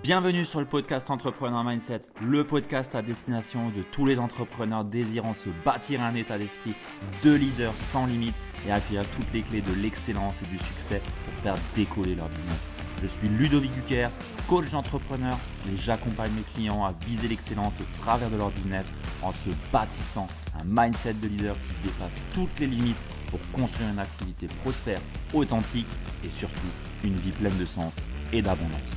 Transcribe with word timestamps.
Bienvenue 0.00 0.46
sur 0.46 0.58
le 0.58 0.64
podcast 0.64 1.10
Entrepreneur 1.10 1.62
Mindset, 1.62 2.00
le 2.22 2.44
podcast 2.44 2.94
à 2.94 3.02
destination 3.02 3.68
de 3.68 3.82
tous 3.82 4.06
les 4.06 4.18
entrepreneurs 4.18 4.84
désirant 4.84 5.34
se 5.34 5.50
bâtir 5.66 6.00
un 6.00 6.14
état 6.14 6.38
d'esprit 6.38 6.74
de 7.22 7.34
leader 7.34 7.76
sans 7.76 8.06
limite 8.06 8.34
et 8.66 8.72
acquérir 8.72 9.06
toutes 9.10 9.30
les 9.34 9.42
clés 9.42 9.60
de 9.60 9.74
l'excellence 9.74 10.40
et 10.40 10.46
du 10.46 10.56
succès 10.56 11.02
pour 11.24 11.42
faire 11.42 11.56
décoller 11.74 12.14
leur 12.14 12.28
business. 12.30 12.66
Je 13.02 13.06
suis 13.06 13.28
Ludovic 13.28 13.70
Duquer, 13.72 14.08
coach 14.48 14.70
d'entrepreneur 14.70 15.36
et 15.70 15.76
j'accompagne 15.76 16.32
mes 16.32 16.44
clients 16.54 16.86
à 16.86 16.94
viser 17.06 17.28
l'excellence 17.28 17.74
au 17.78 18.00
travers 18.00 18.30
de 18.30 18.36
leur 18.38 18.50
business 18.50 18.94
en 19.20 19.32
se 19.32 19.50
bâtissant 19.70 20.26
un 20.58 20.64
mindset 20.64 21.14
de 21.14 21.28
leader 21.28 21.54
qui 21.54 21.88
dépasse 21.88 22.22
toutes 22.32 22.58
les 22.60 22.66
limites 22.66 23.02
pour 23.26 23.40
construire 23.52 23.90
une 23.90 23.98
activité 23.98 24.46
prospère, 24.62 25.00
authentique 25.34 25.86
et 26.24 26.30
surtout 26.30 26.56
une 27.04 27.16
vie 27.16 27.32
pleine 27.32 27.58
de 27.58 27.66
sens 27.66 27.96
et 28.32 28.40
d'abondance. 28.40 28.96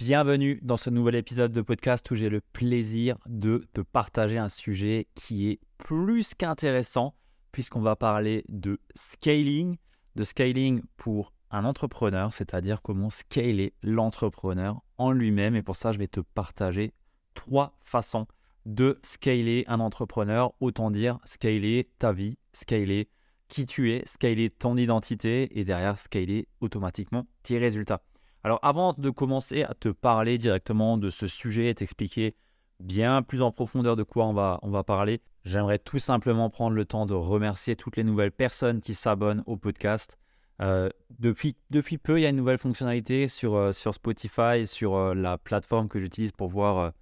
Bienvenue 0.00 0.58
dans 0.62 0.78
ce 0.78 0.88
nouvel 0.88 1.14
épisode 1.14 1.52
de 1.52 1.60
podcast 1.60 2.10
où 2.10 2.14
j'ai 2.14 2.30
le 2.30 2.40
plaisir 2.40 3.18
de 3.26 3.66
te 3.74 3.82
partager 3.82 4.38
un 4.38 4.48
sujet 4.48 5.08
qui 5.14 5.50
est 5.50 5.60
plus 5.76 6.32
qu'intéressant 6.32 7.14
puisqu'on 7.52 7.82
va 7.82 7.96
parler 7.96 8.46
de 8.48 8.80
scaling, 8.94 9.76
de 10.16 10.24
scaling 10.24 10.80
pour 10.96 11.34
un 11.50 11.66
entrepreneur, 11.66 12.32
c'est-à-dire 12.32 12.80
comment 12.80 13.10
scaler 13.10 13.74
l'entrepreneur 13.82 14.80
en 14.96 15.12
lui-même. 15.12 15.54
Et 15.54 15.62
pour 15.62 15.76
ça, 15.76 15.92
je 15.92 15.98
vais 15.98 16.08
te 16.08 16.20
partager 16.20 16.94
trois 17.34 17.76
façons 17.82 18.26
de 18.64 18.98
scaler 19.02 19.64
un 19.68 19.80
entrepreneur, 19.80 20.54
autant 20.60 20.90
dire 20.90 21.18
scaler 21.26 21.90
ta 21.98 22.14
vie, 22.14 22.38
scaler 22.54 23.10
qui 23.48 23.66
tu 23.66 23.92
es, 23.92 24.02
scaler 24.06 24.48
ton 24.48 24.78
identité 24.78 25.60
et 25.60 25.64
derrière 25.66 25.98
scaler 25.98 26.48
automatiquement 26.62 27.26
tes 27.42 27.58
résultats. 27.58 28.00
Alors 28.42 28.58
avant 28.62 28.94
de 28.96 29.10
commencer 29.10 29.64
à 29.64 29.74
te 29.74 29.88
parler 29.90 30.38
directement 30.38 30.96
de 30.96 31.10
ce 31.10 31.26
sujet 31.26 31.68
et 31.68 31.74
t'expliquer 31.74 32.34
bien 32.80 33.22
plus 33.22 33.42
en 33.42 33.52
profondeur 33.52 33.96
de 33.96 34.02
quoi 34.02 34.26
on 34.26 34.32
va, 34.32 34.58
on 34.62 34.70
va 34.70 34.82
parler, 34.82 35.20
j'aimerais 35.44 35.78
tout 35.78 35.98
simplement 35.98 36.48
prendre 36.48 36.74
le 36.74 36.86
temps 36.86 37.04
de 37.04 37.14
remercier 37.14 37.76
toutes 37.76 37.96
les 37.96 38.04
nouvelles 38.04 38.32
personnes 38.32 38.80
qui 38.80 38.94
s'abonnent 38.94 39.42
au 39.46 39.56
podcast. 39.56 40.18
Euh, 40.62 40.88
depuis, 41.18 41.56
peu, 41.98 42.18
il 42.18 42.22
y 42.22 42.26
a 42.26 42.28
une 42.28 42.36
nouvelle 42.36 42.58
fonctionnalité 42.58 43.28
sur, 43.28 43.54
euh, 43.54 43.72
Spotify, 43.72 44.66
sur 44.66 44.94
euh, 44.94 45.14
la 45.14 45.38
plateforme 45.38 45.88
que 45.88 45.98
j'utilise 45.98 46.32
pour 46.32 46.48
voir, 46.48 46.92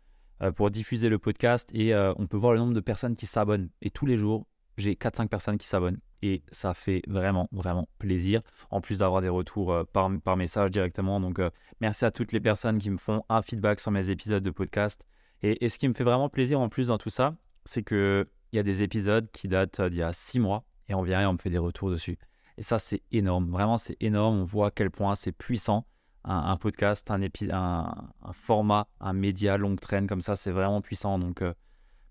pour 0.54 0.70
diffuser 0.70 1.08
le 1.08 1.18
podcast, 1.18 1.68
et 1.74 1.92
on 1.96 2.28
peut 2.28 2.36
voir 2.36 2.52
le 2.52 2.60
nombre 2.60 2.72
de 2.72 2.80
personnes 2.80 3.16
qui 3.16 3.26
s'abonnent. 3.26 3.70
Et 3.82 3.90
tous 3.90 4.06
les 4.06 4.16
jours, 4.16 4.46
j'ai 4.76 4.94
4-5 4.94 5.26
personnes 5.26 5.58
qui 5.58 5.66
s'abonnent 5.66 5.98
et 6.22 6.42
ça 6.50 6.74
fait 6.74 7.02
vraiment, 7.06 7.48
vraiment 7.52 7.88
plaisir. 7.98 8.42
En 8.70 8.80
plus 8.80 8.98
d'avoir 8.98 9.22
des 9.22 9.28
retours 9.28 9.72
euh, 9.72 9.84
par, 9.84 10.10
par, 10.24 10.36
message 10.36 10.70
directement. 10.70 11.20
Donc, 11.20 11.38
euh, 11.38 11.50
merci 11.80 12.04
à 12.04 12.10
toutes 12.10 12.32
les 12.32 12.40
personnes 12.40 12.78
qui 12.78 12.90
me 12.90 12.96
font 12.96 13.24
un 13.28 13.42
feedback 13.42 13.80
sur 13.80 13.90
mes 13.90 14.10
épisodes 14.10 14.42
de 14.42 14.50
podcast. 14.50 15.06
Et, 15.42 15.68
ce 15.68 15.78
qui 15.78 15.88
me 15.88 15.94
fait 15.94 16.04
vraiment 16.04 16.28
plaisir 16.28 16.60
en 16.60 16.68
plus 16.68 16.88
dans 16.88 16.98
tout 16.98 17.10
ça, 17.10 17.36
c'est 17.64 17.84
qu'il 17.84 18.26
y 18.52 18.58
a 18.58 18.62
des 18.62 18.82
épisodes 18.82 19.30
qui 19.30 19.46
datent 19.46 19.80
d'il 19.80 19.98
y 19.98 20.02
a 20.02 20.12
6 20.12 20.40
mois 20.40 20.64
et 20.88 20.94
on 20.94 21.02
vient 21.02 21.20
et 21.20 21.26
on 21.26 21.34
me 21.34 21.38
fait 21.38 21.50
des 21.50 21.58
retours 21.58 21.90
dessus. 21.90 22.18
Et 22.56 22.62
ça, 22.62 22.80
c'est 22.80 23.02
énorme. 23.12 23.48
Vraiment, 23.50 23.78
c'est 23.78 23.96
énorme. 24.00 24.40
On 24.40 24.44
voit 24.44 24.68
à 24.68 24.70
quel 24.72 24.90
point 24.90 25.14
c'est 25.14 25.32
puissant. 25.32 25.86
Un, 26.24 26.56
podcast, 26.56 27.10
un, 27.10 27.20
un, 27.52 28.32
format, 28.32 28.88
un 29.00 29.14
média 29.14 29.56
long 29.56 29.76
train 29.76 30.06
comme 30.06 30.20
ça, 30.20 30.36
c'est 30.36 30.50
vraiment 30.50 30.82
puissant. 30.82 31.18
Donc, 31.18 31.40
euh, 31.40 31.54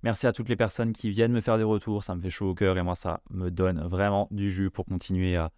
Merci 0.04 0.28
à 0.28 0.32
toutes 0.32 0.48
les 0.48 0.56
personnes 0.56 0.94
qui 0.94 1.10
viennent 1.10 1.32
me 1.32 1.42
faire 1.42 1.58
des 1.58 1.64
retours, 1.64 2.04
ça 2.04 2.16
me 2.16 2.22
fait 2.22 2.30
chaud 2.30 2.52
au 2.52 2.54
cœur 2.54 2.78
et 2.78 2.84
moi 2.84 2.94
ça 2.94 3.22
me 3.32 3.50
donne 3.50 3.82
vraiment 3.88 4.28
du 4.30 4.52
jus 4.52 4.70
pour 4.70 4.86
continuer 4.86 5.36
à, 5.36 5.52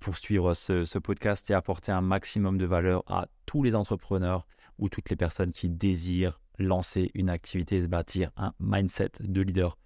poursuivre 0.00 0.54
ce, 0.54 0.98
podcast 0.98 1.50
et 1.50 1.54
apporter 1.54 1.92
un 1.92 2.00
maximum 2.00 2.56
de 2.56 2.64
valeur 2.64 3.02
à 3.06 3.26
tous 3.44 3.62
les 3.62 3.74
entrepreneurs 3.74 4.46
ou 4.78 4.88
toutes 4.88 5.10
les 5.10 5.16
personnes 5.16 5.50
qui 5.50 5.68
désirent 5.68 6.40
lancer 6.58 7.10
une 7.14 7.28
activité 7.28 7.76
et 7.76 7.82
se 7.82 7.88
bâtir 7.88 8.30
un 8.38 8.54
mindset 8.60 9.12
de 9.20 9.42
leader. 9.42 9.76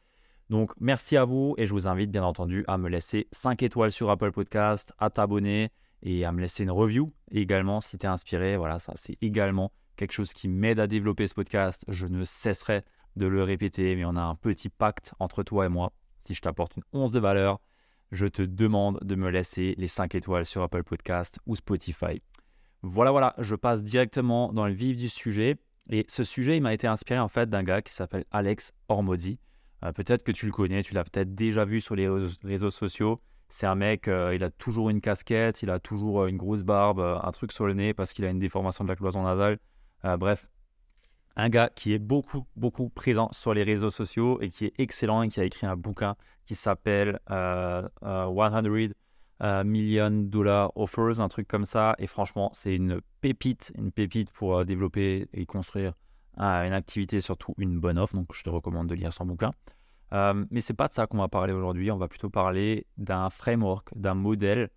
Donc 0.51 0.71
merci 0.79 1.17
à 1.17 1.25
vous 1.25 1.57
et 1.59 1.67
je 1.67 1.73
vous 1.73 1.89
invite 1.89 2.13
bien 2.13 2.23
entendu 2.23 2.65
à 2.69 2.79
me 2.79 2.89
laisser 2.89 3.27
5 3.33 3.63
étoiles 3.65 3.91
sur 3.91 4.09
Apple 4.11 4.31
Podcast, 4.31 4.93
à 4.99 5.11
t'abonner 5.11 5.73
et 6.03 6.25
à 6.25 6.31
me 6.31 6.41
laisser 6.41 6.63
une 6.63 6.71
review 6.71 7.13
également 7.33 7.81
si 7.81 7.99
tu 7.99 8.07
es 8.07 8.09
inspiré. 8.09 8.57
Voilà, 8.57 8.79
ça 8.79 8.93
c'est 8.95 9.19
également 9.21 9.73
quelque 9.97 10.13
chose 10.13 10.33
qui 10.33 10.47
m'aide 10.47 10.79
à 10.79 10.87
développer 10.87 11.27
ce 11.27 11.35
podcast. 11.35 11.85
Je 11.89 12.07
ne 12.07 12.25
cesserai 12.25 12.85
de 13.17 13.27
le 13.27 13.43
répéter, 13.43 13.97
mais 13.97 14.05
on 14.05 14.17
a 14.17 14.23
un 14.23 14.35
petit 14.35 14.69
pacte 14.69 15.15
entre 15.19 15.43
toi 15.43 15.67
et 15.67 15.69
moi. 15.69 15.93
Si 16.19 16.35
je 16.35 16.41
t'apporte 16.41 16.77
une 16.77 16.83
once 16.93 17.13
de 17.13 17.21
valeur, 17.21 17.61
je 18.13 18.27
te 18.27 18.43
demande 18.43 18.99
de 19.03 19.15
me 19.15 19.31
laisser 19.31 19.75
les 19.79 19.89
5 19.89 20.15
étoiles 20.15 20.45
sur 20.45 20.63
Apple 20.63 20.85
Podcast 20.85 21.39
ou 21.47 21.57
Spotify. 21.57 22.23
Voilà, 22.83 23.11
voilà, 23.11 23.35
je 23.39 23.55
passe 23.55 23.83
directement 23.83 24.53
dans 24.53 24.67
le 24.67 24.73
vif 24.73 24.97
du 24.97 25.09
sujet. 25.09 25.57
Et 25.91 26.05
ce 26.09 26.25
sujet, 26.25 26.57
il 26.57 26.63
m'a 26.63 26.75
été 26.75 26.87
inspiré 26.87 27.19
en 27.19 27.29
fait 27.29 27.49
d'un 27.49 27.63
gars 27.63 27.83
qui 27.83 27.93
s'appelle 27.93 28.25
Alex 28.31 28.73
Ormodi. 28.89 29.39
Euh, 29.85 29.93
peut-être 29.93 30.23
que 30.23 30.33
tu 30.33 30.47
le 30.47 30.53
connais, 30.53 30.83
tu 30.83 30.95
l'as 30.95 31.05
peut-être 31.05 31.35
déjà 31.35 31.65
vu 31.65 31.81
sur 31.81 31.95
les 31.95 32.09
réseaux 32.43 32.71
sociaux. 32.71 33.21
C'est 33.49 33.67
un 33.67 33.77
mec, 33.77 34.09
euh, 34.09 34.35
il 34.35 34.43
a 34.43 34.51
toujours 34.51 34.91
une 34.91 35.01
casquette, 35.01 35.63
il 35.63 35.71
a 35.71 35.79
toujours 35.79 36.23
euh, 36.23 36.27
une 36.27 36.37
grosse 36.37 36.63
barbe, 36.63 37.01
un 37.01 37.31
truc 37.31 37.53
sur 37.53 37.67
le 37.67 37.75
nez 37.75 37.95
parce 37.95 38.13
qu'il 38.13 38.25
a 38.25 38.31
une 38.31 38.41
déformation 38.41 38.85
de 38.85 38.89
la 38.89 38.97
cloison 38.97 39.23
nasale. 39.23 39.59
bref, 40.19 40.45
un 41.37 41.49
gars 41.49 41.69
qui 41.75 41.93
est 41.93 41.99
beaucoup, 41.99 42.47
beaucoup 42.57 42.89
présent 42.89 43.29
sur 43.33 43.53
les 43.53 43.63
réseaux 43.63 43.91
sociaux 43.91 44.41
et 44.41 44.49
qui 44.49 44.67
est 44.67 44.73
excellent 44.79 45.23
et 45.23 45.29
qui 45.29 45.41
a 45.41 45.45
écrit 45.45 45.67
un 45.67 45.77
bouquin 45.77 46.17
qui 46.47 46.55
s'appelle 46.55 47.21
100 47.29 47.35
euh, 47.35 47.89
euh, 48.05 48.89
euh, 49.43 49.65
Million 49.65 50.11
Dollar 50.11 50.73
Offers, 50.77 51.21
un 51.21 51.29
truc 51.29 51.47
comme 51.47 51.67
ça. 51.67 51.95
Et 51.99 52.07
franchement, 52.07 52.51
c'est 52.55 52.75
une 52.75 53.01
pépite, 53.21 53.73
une 53.77 53.93
pépite 53.93 54.31
pour 54.31 54.65
développer 54.65 55.29
et 55.35 55.45
construire 55.45 55.93
une 56.39 56.73
activité, 56.73 57.21
surtout 57.21 57.55
une 57.59 57.79
bonne 57.79 57.99
offre. 57.99 58.15
Donc, 58.15 58.29
je 58.33 58.43
te 58.43 58.51
recommande 58.51 58.89
de 58.89 58.95
lire 58.95 59.13
son 59.13 59.27
bouquin. 59.27 59.53
mais 60.13 60.61
c'est 60.61 60.75
pas 60.75 60.89
de 60.89 60.95
ça 60.95 61.07
qu'on 61.07 61.19
va 61.19 61.29
parler 61.29 61.53
aujourd'hui. 61.53 61.91
On 61.91 61.99
va 61.99 62.09
plutôt 62.09 62.31
parler 62.31 62.87
d'un 62.97 63.29
framework, 63.29 63.89
d'un 63.95 64.15
modèle 64.15 64.71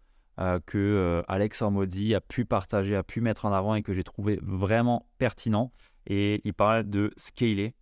que 0.65 1.21
Alex 1.27 1.61
Ormodi 1.61 2.15
a 2.15 2.21
pu 2.21 2.45
partager, 2.45 2.95
a 2.95 3.03
pu 3.03 3.19
mettre 3.19 3.45
en 3.45 3.51
avant 3.51 3.75
et 3.75 3.81
que 3.81 3.93
j'ai 3.93 4.03
trouvé 4.03 4.39
vraiment 4.41 5.05
pertinent 5.17 5.71
et 6.09 6.41
il 6.43 6.53
parle 6.53 6.89
de 6.89 7.11
scaler 7.17 7.75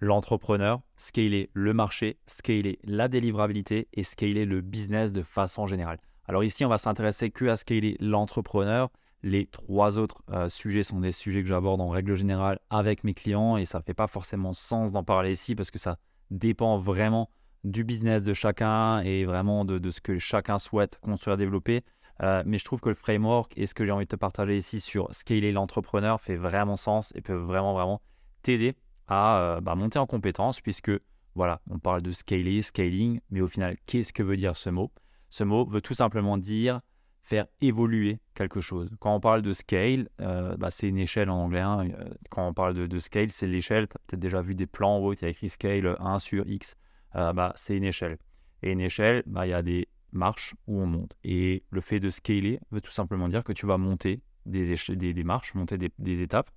l'entrepreneur, 0.00 0.80
scaler 0.96 1.50
le 1.52 1.72
marché, 1.72 2.18
scaler 2.26 2.78
la 2.84 3.08
délivrabilité 3.08 3.88
et 3.92 4.02
scaler 4.02 4.44
le 4.44 4.60
business 4.60 5.12
de 5.12 5.22
façon 5.22 5.66
générale. 5.66 5.98
Alors 6.28 6.42
ici, 6.42 6.64
on 6.64 6.68
va 6.68 6.78
s'intéresser 6.78 7.30
que 7.30 7.44
à 7.46 7.56
scaler 7.56 7.96
l'entrepreneur. 8.00 8.90
Les 9.22 9.46
trois 9.46 9.98
autres 9.98 10.22
euh, 10.30 10.48
sujets 10.48 10.82
sont 10.82 11.00
des 11.00 11.12
sujets 11.12 11.42
que 11.42 11.48
j'aborde 11.48 11.80
en 11.80 11.88
règle 11.88 12.14
générale 12.14 12.58
avec 12.70 13.02
mes 13.04 13.14
clients 13.14 13.56
et 13.56 13.64
ça 13.64 13.78
ne 13.78 13.82
fait 13.82 13.94
pas 13.94 14.06
forcément 14.06 14.52
sens 14.52 14.92
d'en 14.92 15.04
parler 15.04 15.32
ici 15.32 15.54
parce 15.54 15.70
que 15.70 15.78
ça 15.78 15.98
dépend 16.30 16.78
vraiment 16.78 17.30
du 17.64 17.82
business 17.82 18.22
de 18.22 18.32
chacun 18.32 19.00
et 19.00 19.24
vraiment 19.24 19.64
de, 19.64 19.90
ce 19.90 20.00
que 20.00 20.18
chacun 20.18 20.58
souhaite 20.58 20.98
construire, 21.00 21.36
développer. 21.36 21.82
Euh, 22.22 22.42
mais 22.46 22.58
je 22.58 22.64
trouve 22.64 22.80
que 22.80 22.88
le 22.88 22.94
framework 22.94 23.52
et 23.56 23.66
ce 23.66 23.74
que 23.74 23.84
j'ai 23.84 23.92
envie 23.92 24.06
de 24.06 24.10
te 24.10 24.16
partager 24.16 24.56
ici 24.56 24.80
sur 24.80 25.14
scaler 25.14 25.52
l'entrepreneur 25.52 26.20
fait 26.20 26.36
vraiment 26.36 26.76
sens 26.76 27.12
et 27.14 27.20
peut 27.20 27.34
vraiment, 27.34 27.74
vraiment 27.74 28.00
t'aider 28.42 28.74
à 29.06 29.38
euh, 29.38 29.60
bah, 29.60 29.74
monter 29.74 29.98
en 29.98 30.06
compétence 30.06 30.60
puisque, 30.60 30.92
voilà, 31.34 31.60
on 31.70 31.78
parle 31.78 32.02
de 32.02 32.12
scaler, 32.12 32.62
scaling, 32.62 33.20
mais 33.30 33.40
au 33.40 33.48
final, 33.48 33.76
qu'est-ce 33.86 34.12
que 34.12 34.22
veut 34.22 34.36
dire 34.36 34.56
ce 34.56 34.70
mot? 34.70 34.90
Ce 35.28 35.44
mot 35.44 35.66
veut 35.66 35.82
tout 35.82 35.94
simplement 35.94 36.38
dire 36.38 36.80
faire 37.22 37.46
évoluer 37.60 38.20
quelque 38.34 38.60
chose. 38.60 38.88
Quand 39.00 39.14
on 39.14 39.20
parle 39.20 39.42
de 39.42 39.52
scale, 39.52 40.08
euh, 40.20 40.56
bah, 40.56 40.70
c'est 40.70 40.88
une 40.88 40.98
échelle 40.98 41.28
en 41.28 41.44
anglais. 41.44 41.60
Hein. 41.60 41.88
Quand 42.30 42.46
on 42.48 42.54
parle 42.54 42.74
de, 42.74 42.98
scale, 43.00 43.30
c'est 43.32 43.48
l'échelle. 43.48 43.88
Tu 43.88 43.96
as 43.96 44.00
peut-être 44.06 44.20
déjà 44.20 44.40
vu 44.40 44.54
des 44.54 44.66
plans 44.66 45.00
où 45.00 45.12
il 45.12 45.20
y 45.20 45.24
a 45.24 45.28
écrit 45.28 45.50
scale 45.50 45.96
1 45.98 46.18
sur 46.20 46.48
X. 46.48 46.76
bah, 47.12 47.52
c'est 47.56 47.76
une 47.76 47.84
échelle. 47.84 48.18
Et 48.62 48.70
une 48.70 48.80
échelle, 48.80 49.24
bah, 49.26 49.46
il 49.46 49.50
y 49.50 49.54
a 49.54 49.62
des 49.62 49.88
marche 50.12 50.54
où 50.66 50.80
on 50.80 50.86
monte. 50.86 51.16
Et 51.24 51.64
le 51.70 51.80
fait 51.80 52.00
de 52.00 52.10
scaler 52.10 52.60
veut 52.70 52.80
tout 52.80 52.90
simplement 52.90 53.28
dire 53.28 53.44
que 53.44 53.52
tu 53.52 53.66
vas 53.66 53.78
monter 53.78 54.22
des, 54.46 54.74
des, 54.88 55.12
des 55.12 55.24
marches, 55.24 55.54
monter 55.54 55.78
des, 55.78 56.22
étapes. 56.22 56.50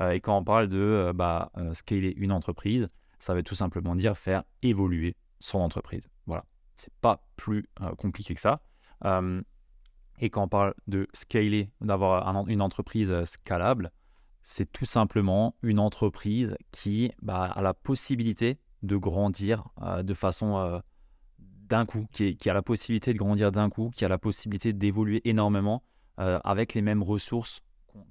Euh, 0.00 0.10
et 0.10 0.20
quand 0.20 0.36
on 0.36 0.44
parle 0.44 0.68
de 0.68 0.78
euh, 0.78 1.12
bah, 1.12 1.50
euh, 1.58 1.74
scaler 1.74 2.14
une 2.16 2.32
entreprise, 2.32 2.88
ça 3.18 3.34
veut 3.34 3.42
tout 3.42 3.54
simplement 3.54 3.94
dire 3.94 4.16
faire 4.16 4.44
évoluer 4.62 5.16
son 5.40 5.58
entreprise. 5.58 6.08
Voilà, 6.26 6.44
c'est 6.76 6.92
pas 7.00 7.24
plus 7.36 7.66
compliqué 7.98 8.34
que 8.34 8.40
ça. 8.40 8.60
et 10.20 10.30
quand 10.30 10.42
on 10.42 10.48
parle 10.48 10.74
de 10.86 11.08
scaler, 11.12 11.70
d'avoir 11.80 12.46
une 12.48 12.62
entreprise 12.62 13.12
scalable, 13.24 13.90
c'est 14.42 14.70
tout 14.70 14.84
simplement 14.84 15.56
une 15.62 15.78
entreprise 15.78 16.56
qui 16.72 17.12
bah, 17.22 17.44
a 17.44 17.62
la 17.62 17.74
possibilité 17.74 18.58
de 18.82 18.96
grandir 18.96 19.68
de 20.02 20.14
façon 20.14 20.82
d'un 21.72 21.86
coup, 21.86 22.06
qui, 22.12 22.36
a 22.50 22.52
la 22.52 22.60
possibilité 22.60 23.14
de 23.14 23.18
grandir 23.18 23.50
d'un 23.50 23.70
coup, 23.70 23.90
qui 23.94 24.04
a 24.04 24.08
la 24.08 24.18
possibilité 24.18 24.74
d'évoluer 24.74 25.22
énormément 25.24 25.82
euh, 26.20 26.38
avec 26.44 26.74
les 26.74 26.82
mêmes 26.82 27.02
ressources 27.02 27.62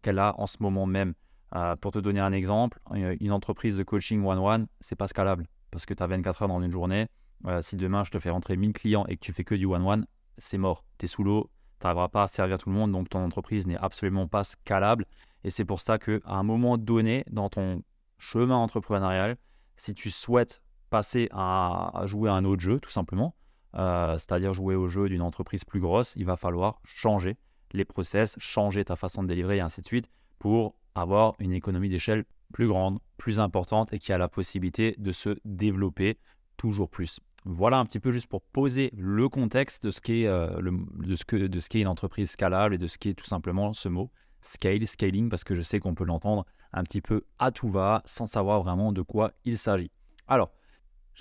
qu'elle 0.01 0.17
a 0.17 0.33
en 0.39 0.47
ce 0.47 0.57
moment 0.61 0.87
même. 0.87 1.13
Euh, 1.53 1.75
pour 1.75 1.91
te 1.91 1.99
donner 1.99 2.21
un 2.21 2.31
exemple, 2.31 2.79
une 2.95 3.31
entreprise 3.31 3.77
de 3.77 3.83
coaching 3.83 4.25
one-one, 4.25 4.65
c'est 4.79 4.95
pas 4.95 5.07
scalable 5.07 5.45
parce 5.69 5.85
que 5.85 5.93
tu 5.93 6.01
as 6.01 6.07
24 6.07 6.41
heures 6.41 6.47
dans 6.47 6.61
une 6.61 6.71
journée. 6.71 7.07
Euh, 7.45 7.61
si 7.61 7.75
demain 7.75 8.03
je 8.03 8.09
te 8.09 8.17
fais 8.17 8.31
rentrer 8.31 8.57
1000 8.57 8.73
clients 8.73 9.05
et 9.07 9.15
que 9.15 9.21
tu 9.21 9.31
fais 9.31 9.43
que 9.43 9.53
du 9.53 9.65
one-one, 9.65 10.07
c'est 10.39 10.57
mort. 10.57 10.83
Tu 10.97 11.05
es 11.05 11.07
sous 11.07 11.23
l'eau, 11.23 11.51
tu 11.79 11.85
n'arriveras 11.85 12.09
pas 12.09 12.23
à 12.23 12.27
servir 12.27 12.57
tout 12.57 12.69
le 12.69 12.75
monde, 12.75 12.91
donc 12.91 13.09
ton 13.09 13.23
entreprise 13.23 13.67
n'est 13.67 13.77
absolument 13.77 14.27
pas 14.27 14.43
scalable. 14.43 15.05
Et 15.43 15.51
c'est 15.51 15.65
pour 15.65 15.81
ça 15.81 15.99
qu'à 15.99 16.19
un 16.25 16.43
moment 16.43 16.79
donné, 16.79 17.25
dans 17.29 17.49
ton 17.49 17.83
chemin 18.17 18.55
entrepreneurial, 18.55 19.37
si 19.75 19.93
tu 19.93 20.09
souhaites 20.09 20.63
passer 20.89 21.29
à, 21.31 22.03
jouer 22.05 22.29
à 22.29 22.33
un 22.33 22.45
autre 22.45 22.61
jeu, 22.61 22.79
tout 22.79 22.89
simplement, 22.89 23.35
euh, 23.75 24.13
c'est-à-dire 24.13 24.53
jouer 24.53 24.75
au 24.75 24.87
jeu 24.87 25.09
d'une 25.09 25.21
entreprise 25.21 25.63
plus 25.63 25.79
grosse, 25.79 26.13
il 26.15 26.25
va 26.25 26.35
falloir 26.35 26.81
changer 26.83 27.37
les 27.73 27.85
process, 27.85 28.35
changer 28.39 28.83
ta 28.83 28.95
façon 28.95 29.23
de 29.23 29.27
délivrer 29.27 29.57
et 29.57 29.61
ainsi 29.61 29.81
de 29.81 29.85
suite 29.85 30.09
pour 30.39 30.75
avoir 30.95 31.35
une 31.39 31.53
économie 31.53 31.89
d'échelle 31.89 32.25
plus 32.51 32.67
grande, 32.67 32.99
plus 33.17 33.39
importante 33.39 33.93
et 33.93 33.99
qui 33.99 34.11
a 34.11 34.17
la 34.17 34.27
possibilité 34.27 34.95
de 34.97 35.11
se 35.11 35.37
développer 35.45 36.17
toujours 36.57 36.89
plus. 36.89 37.19
Voilà 37.45 37.79
un 37.79 37.85
petit 37.85 37.99
peu 37.99 38.11
juste 38.11 38.27
pour 38.27 38.41
poser 38.41 38.91
le 38.95 39.29
contexte 39.29 39.83
de 39.83 39.91
ce 39.91 40.01
qu'est 40.01 40.27
euh, 40.27 40.61
de 40.61 41.15
ce 41.15 41.35
de 41.35 41.59
ce 41.59 41.69
qu'est 41.69 41.81
une 41.81 41.87
entreprise 41.87 42.31
scalable 42.31 42.75
et 42.75 42.77
de 42.77 42.87
ce 42.87 42.97
qu'est 42.97 43.13
tout 43.13 43.25
simplement 43.25 43.73
ce 43.73 43.89
mot 43.89 44.11
scale, 44.41 44.85
scaling, 44.87 45.29
parce 45.29 45.43
que 45.43 45.55
je 45.55 45.61
sais 45.61 45.79
qu'on 45.79 45.95
peut 45.95 46.03
l'entendre 46.03 46.45
un 46.73 46.83
petit 46.83 47.01
peu 47.01 47.23
à 47.39 47.51
tout 47.51 47.69
va 47.69 48.01
sans 48.05 48.25
savoir 48.25 48.61
vraiment 48.63 48.91
de 48.91 49.01
quoi 49.01 49.31
il 49.45 49.57
s'agit. 49.57 49.91
Alors, 50.27 50.51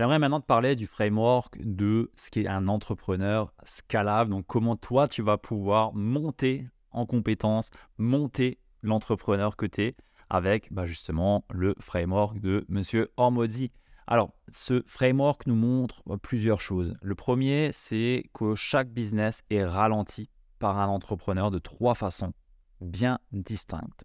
j'aimerais 0.00 0.18
maintenant 0.18 0.40
te 0.40 0.46
parler 0.46 0.76
du 0.76 0.86
framework 0.86 1.58
de 1.60 2.10
ce 2.16 2.30
qu'est 2.30 2.46
un 2.46 2.68
entrepreneur 2.68 3.52
scalable. 3.64 4.30
Donc, 4.30 4.46
comment 4.46 4.74
toi 4.74 5.06
tu 5.06 5.20
vas 5.20 5.36
pouvoir 5.36 5.92
monter 5.92 6.66
en 6.90 7.04
compétences, 7.04 7.68
monter 7.98 8.58
l'entrepreneur 8.80 9.58
que 9.58 9.66
tu 9.66 9.82
es 9.82 9.96
avec 10.30 10.72
bah, 10.72 10.86
justement 10.86 11.44
le 11.50 11.74
framework 11.80 12.40
de 12.40 12.64
Monsieur 12.70 13.10
Ormozzi. 13.18 13.72
Alors, 14.06 14.32
ce 14.50 14.82
framework 14.86 15.46
nous 15.46 15.54
montre 15.54 16.02
euh, 16.08 16.16
plusieurs 16.16 16.62
choses. 16.62 16.96
Le 17.02 17.14
premier, 17.14 17.68
c'est 17.74 18.24
que 18.32 18.54
chaque 18.54 18.88
business 18.88 19.42
est 19.50 19.66
ralenti 19.66 20.30
par 20.58 20.78
un 20.78 20.88
entrepreneur 20.88 21.50
de 21.50 21.58
trois 21.58 21.94
façons 21.94 22.32
bien 22.80 23.18
distinctes. 23.32 24.04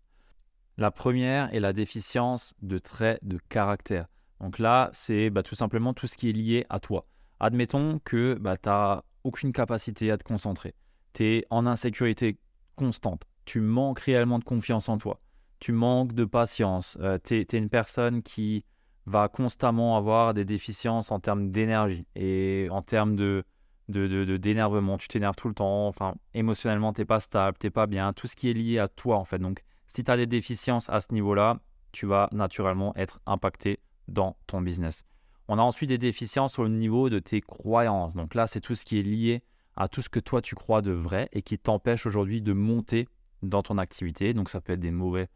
La 0.76 0.92
première 0.92 1.54
est 1.54 1.62
la 1.62 1.72
déficience 1.72 2.54
de 2.62 2.80
traits 2.80 3.24
de 3.24 3.38
caractère. 3.48 4.08
Donc 4.40 4.60
là, 4.60 4.90
c'est 4.94 5.30
bah, 5.30 5.44
tout 5.44 5.56
simplement 5.56 5.94
tout 5.94 6.08
ce 6.08 6.18
qui 6.18 6.30
est 6.30 6.34
lié 6.34 6.66
à 6.70 6.80
toi. 6.80 7.08
Admettons 7.40 8.00
que 8.04 8.36
bah, 8.40 8.58
tu 8.58 8.70
n'as 8.70 9.02
aucune 9.24 9.52
capacité 9.52 10.12
à 10.12 10.18
te 10.18 10.24
concentrer. 10.24 10.74
Tu 11.14 11.26
es 11.26 11.46
en 11.50 11.66
insécurité 11.66 12.38
constante. 12.76 13.24
Tu 13.46 13.60
manques 13.60 14.00
réellement 14.00 14.40
de 14.40 14.44
confiance 14.44 14.90
en 14.90 14.98
toi. 14.98 15.20
Tu 15.60 15.72
manques 15.72 16.14
de 16.14 16.26
patience. 16.26 16.98
Euh, 17.02 17.18
tu 17.24 17.36
es, 17.36 17.58
une 17.58 17.70
personne 17.70 18.22
qui 18.22 18.66
va 19.06 19.28
constamment 19.28 19.98
avoir 19.98 20.34
des 20.34 20.46
déficiences 20.46 21.12
en 21.12 21.20
termes 21.20 21.52
d'énergie 21.52 22.06
et 22.16 22.68
en 22.72 22.82
termes 22.82 23.16
de, 23.16 23.44
d'énervement. 23.88 24.98
tu 24.98 25.08
t'énerves 25.08 25.36
tout 25.36 25.48
le 25.48 25.54
temps. 25.54 25.88
Enfin, 25.88 26.16
émotionnellement, 26.34 26.92
tu 26.92 27.02
n'es 27.02 27.06
pas 27.06 27.20
stable, 27.20 27.58
tu 27.60 27.68
n'es 27.68 27.72
pas 27.72 27.88
bien. 27.88 28.14
Tout 28.14 28.28
ce 28.28 28.36
qui 28.36 28.50
est 28.50 28.54
lié 28.54 28.80
à 28.80 28.88
toi, 28.88 29.18
en 29.18 29.26
fait. 29.26 29.40
Donc, 29.40 29.64
si 29.88 30.04
tu 30.04 30.12
as 30.12 30.18
des 30.18 30.28
déficiences 30.28 30.90
à 30.90 31.00
ce 31.00 31.14
niveau-là, 31.14 31.60
tu 31.92 32.06
vas 32.06 32.28
naturellement 32.32 32.94
être 32.96 33.22
impacté 33.26 33.80
dans 34.08 34.38
ton 34.48 34.62
business. 34.62 35.04
On 35.48 35.60
a 35.60 35.62
ensuite 35.62 35.90
des 35.90 35.98
déficiences 35.98 36.58
au 36.60 36.68
niveau 36.68 37.10
de 37.10 37.20
tes 37.20 37.42
croyances. 37.42 38.16
Donc 38.16 38.34
là, 38.34 38.48
c'est 38.48 38.62
tout 38.62 38.76
ce 38.76 38.86
qui 38.86 39.00
est 39.00 39.04
lié 39.04 39.44
à 39.76 39.88
tout 39.88 40.02
ce 40.02 40.10
que 40.10 40.20
toi 40.20 40.42
tu 40.42 40.56
crois 40.56 40.82
de 40.82 40.92
vrai 40.92 41.30
et 41.34 41.42
qui 41.42 41.60
t'empêche 41.60 42.06
aujourd'hui 42.06 42.42
de 42.42 42.54
monter 42.54 43.08
dans 43.44 43.62
ton 43.62 43.78
activité. 43.78 44.34
Donc 44.34 44.50
ça 44.50 44.62
peut 44.62 44.74
être 44.74 44.80
des 44.80 44.92
mauvais 44.92 45.28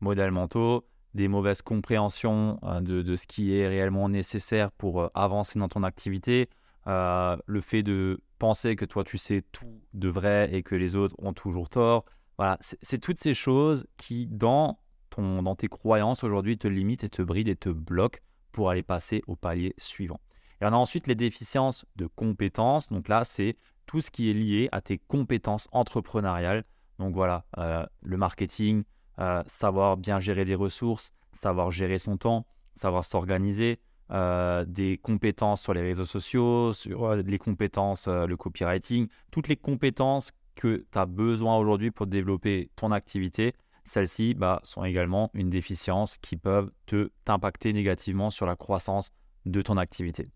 modèles 0.00 0.30
mentaux, 0.30 0.86
des 1.14 1.28
mauvaises 1.28 1.62
compréhensions 1.62 2.56
euh, 2.62 2.80
de, 2.80 3.16
ce 3.16 3.26
qui 3.26 3.54
est 3.54 3.66
réellement 3.66 4.08
nécessaire 4.08 4.70
pour 4.72 5.02
euh, 5.02 5.08
avancer 5.14 5.58
dans 5.58 5.68
ton 5.68 5.82
activité, 5.82 6.48
euh, 6.86 7.36
le 7.46 7.60
fait 7.60 7.82
de 7.82 8.20
penser 8.38 8.76
que 8.76 8.84
toi 8.84 9.04
tu 9.04 9.18
sais 9.18 9.42
tout 9.52 9.80
de 9.92 10.08
vrai 10.08 10.48
et 10.52 10.62
que 10.62 10.74
les 10.74 10.96
autres 10.96 11.14
ont 11.18 11.32
toujours 11.32 11.68
tort. 11.68 12.04
Voilà, 12.38 12.56
c'est 12.60 12.98
toutes 12.98 13.18
ces 13.18 13.34
choses 13.34 13.86
qui, 13.98 14.26
dans 14.26 14.78
dans 15.18 15.54
tes 15.54 15.68
croyances 15.68 16.24
aujourd'hui 16.24 16.58
te 16.58 16.68
limite 16.68 17.04
et 17.04 17.08
te 17.08 17.22
bride 17.22 17.48
et 17.48 17.56
te 17.56 17.68
bloque 17.68 18.22
pour 18.52 18.70
aller 18.70 18.82
passer 18.82 19.22
au 19.26 19.36
palier 19.36 19.74
suivant. 19.78 20.20
Et 20.60 20.64
on 20.66 20.68
a 20.68 20.76
ensuite 20.76 21.06
les 21.06 21.14
déficiences 21.14 21.86
de 21.96 22.06
compétences. 22.06 22.88
Donc 22.88 23.08
là, 23.08 23.24
c'est 23.24 23.56
tout 23.86 24.00
ce 24.00 24.10
qui 24.10 24.30
est 24.30 24.34
lié 24.34 24.68
à 24.72 24.80
tes 24.80 24.98
compétences 24.98 25.68
entrepreneuriales. 25.72 26.64
Donc 26.98 27.14
voilà, 27.14 27.44
euh, 27.58 27.84
le 28.02 28.16
marketing, 28.16 28.84
euh, 29.18 29.42
savoir 29.46 29.96
bien 29.96 30.20
gérer 30.20 30.44
des 30.44 30.54
ressources, 30.54 31.12
savoir 31.32 31.70
gérer 31.70 31.98
son 31.98 32.16
temps, 32.16 32.46
savoir 32.74 33.04
s'organiser, 33.04 33.80
euh, 34.10 34.64
des 34.66 34.98
compétences 34.98 35.62
sur 35.62 35.72
les 35.72 35.82
réseaux 35.82 36.04
sociaux, 36.04 36.72
sur 36.72 37.14
les 37.14 37.38
compétences, 37.38 38.06
le 38.08 38.36
copywriting, 38.36 39.08
toutes 39.30 39.48
les 39.48 39.56
compétences 39.56 40.32
que 40.56 40.84
tu 40.90 40.98
as 40.98 41.06
besoin 41.06 41.56
aujourd'hui 41.56 41.90
pour 41.90 42.06
développer 42.06 42.70
ton 42.76 42.90
activité 42.90 43.54
celles-ci 43.84 44.34
bah, 44.34 44.60
sont 44.62 44.84
également 44.84 45.30
une 45.34 45.50
déficience 45.50 46.18
qui 46.18 46.36
peuvent 46.36 46.70
te 46.86 47.10
t'impacter 47.24 47.72
négativement 47.72 48.30
sur 48.30 48.46
la 48.46 48.56
croissance 48.56 49.12
de 49.46 49.62
ton 49.62 49.76
activité. 49.76 50.30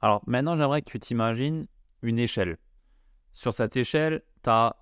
Alors 0.00 0.22
maintenant, 0.26 0.56
j'aimerais 0.56 0.82
que 0.82 0.90
tu 0.90 1.00
t'imagines 1.00 1.66
une 2.02 2.18
échelle. 2.18 2.58
Sur 3.32 3.52
cette 3.52 3.76
échelle, 3.76 4.22
tu 4.42 4.50
as 4.50 4.76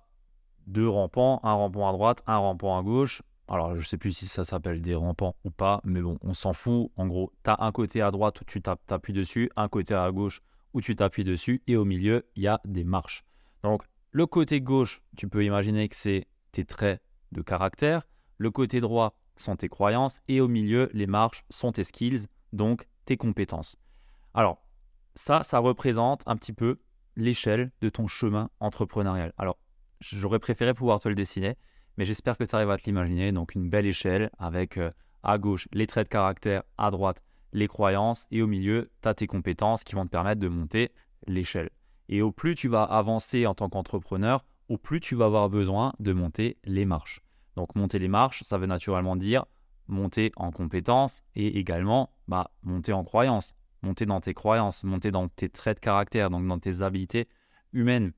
deux 0.67 0.87
rampants, 0.87 1.39
un 1.43 1.53
rampant 1.53 1.89
à 1.89 1.91
droite, 1.91 2.23
un 2.27 2.37
rampant 2.37 2.77
à 2.77 2.83
gauche. 2.83 3.21
Alors, 3.47 3.75
je 3.75 3.79
ne 3.79 3.85
sais 3.85 3.97
plus 3.97 4.13
si 4.13 4.27
ça 4.27 4.45
s'appelle 4.45 4.81
des 4.81 4.95
rampants 4.95 5.35
ou 5.43 5.51
pas, 5.51 5.81
mais 5.83 6.01
bon, 6.01 6.17
on 6.21 6.33
s'en 6.33 6.53
fout. 6.53 6.91
En 6.95 7.07
gros, 7.07 7.31
tu 7.43 7.49
as 7.49 7.57
un 7.59 7.71
côté 7.71 8.01
à 8.01 8.11
droite 8.11 8.39
où 8.41 8.45
tu 8.45 8.61
t'appuies 8.61 9.13
dessus, 9.13 9.49
un 9.55 9.67
côté 9.67 9.93
à 9.93 10.09
gauche 10.11 10.41
où 10.73 10.81
tu 10.81 10.95
t'appuies 10.95 11.23
dessus, 11.23 11.61
et 11.67 11.75
au 11.75 11.85
milieu, 11.85 12.25
il 12.35 12.43
y 12.43 12.47
a 12.47 12.59
des 12.65 12.83
marches. 12.83 13.23
Donc, 13.63 13.83
le 14.11 14.25
côté 14.25 14.61
gauche, 14.61 15.01
tu 15.17 15.27
peux 15.27 15.43
imaginer 15.43 15.87
que 15.87 15.95
c'est 15.95 16.27
tes 16.51 16.65
traits 16.65 17.01
de 17.33 17.41
caractère. 17.41 18.07
Le 18.37 18.51
côté 18.51 18.79
droit 18.79 19.15
sont 19.35 19.55
tes 19.55 19.69
croyances 19.69 20.21
et 20.27 20.41
au 20.41 20.47
milieu, 20.47 20.89
les 20.93 21.07
marches 21.07 21.43
sont 21.49 21.71
tes 21.71 21.83
skills, 21.83 22.27
donc 22.51 22.87
tes 23.05 23.17
compétences. 23.17 23.75
Alors, 24.33 24.63
ça, 25.15 25.43
ça 25.43 25.59
représente 25.59 26.23
un 26.25 26.35
petit 26.35 26.53
peu 26.53 26.79
l'échelle 27.15 27.71
de 27.81 27.89
ton 27.89 28.07
chemin 28.07 28.49
entrepreneurial. 28.59 29.33
Alors, 29.37 29.57
j'aurais 29.99 30.39
préféré 30.39 30.73
pouvoir 30.73 30.99
te 30.99 31.07
le 31.07 31.15
dessiner, 31.15 31.57
mais 31.97 32.05
j'espère 32.05 32.37
que 32.37 32.43
tu 32.43 32.55
arrives 32.55 32.71
à 32.71 32.77
te 32.77 32.85
l'imaginer. 32.85 33.31
Donc, 33.31 33.55
une 33.55 33.69
belle 33.69 33.85
échelle 33.85 34.29
avec 34.39 34.77
euh, 34.77 34.89
à 35.21 35.37
gauche 35.37 35.67
les 35.71 35.87
traits 35.87 36.07
de 36.07 36.11
caractère, 36.11 36.63
à 36.77 36.91
droite 36.91 37.21
les 37.53 37.67
croyances 37.67 38.25
et 38.31 38.41
au 38.41 38.47
milieu, 38.47 38.89
tu 39.01 39.07
as 39.07 39.13
tes 39.13 39.27
compétences 39.27 39.83
qui 39.83 39.95
vont 39.95 40.05
te 40.05 40.09
permettre 40.09 40.41
de 40.41 40.47
monter 40.47 40.91
l'échelle. 41.27 41.69
Et 42.09 42.21
au 42.21 42.31
plus 42.31 42.55
tu 42.55 42.67
vas 42.67 42.83
avancer 42.83 43.45
en 43.45 43.53
tant 43.53 43.69
qu'entrepreneur, 43.69 44.43
au 44.69 44.77
plus 44.77 44.99
tu 44.99 45.15
vas 45.15 45.25
avoir 45.25 45.49
besoin 45.49 45.93
de 45.99 46.13
monter 46.13 46.57
les 46.65 46.85
marches. 46.85 47.21
Donc 47.55 47.75
monter 47.75 47.99
les 47.99 48.07
marches, 48.07 48.43
ça 48.43 48.57
veut 48.57 48.65
naturellement 48.67 49.15
dire 49.15 49.45
monter 49.87 50.31
en 50.35 50.51
compétences 50.51 51.23
et 51.35 51.59
également 51.59 52.09
bah, 52.27 52.51
monter 52.63 52.93
en 52.93 53.03
croyances, 53.03 53.53
monter 53.81 54.05
dans 54.05 54.21
tes 54.21 54.33
croyances, 54.33 54.83
monter 54.83 55.11
dans 55.11 55.27
tes 55.27 55.49
traits 55.49 55.77
de 55.77 55.81
caractère, 55.81 56.29
donc 56.29 56.47
dans 56.47 56.59
tes 56.59 56.81
habiletés 56.81 57.27
humaines, 57.73 58.13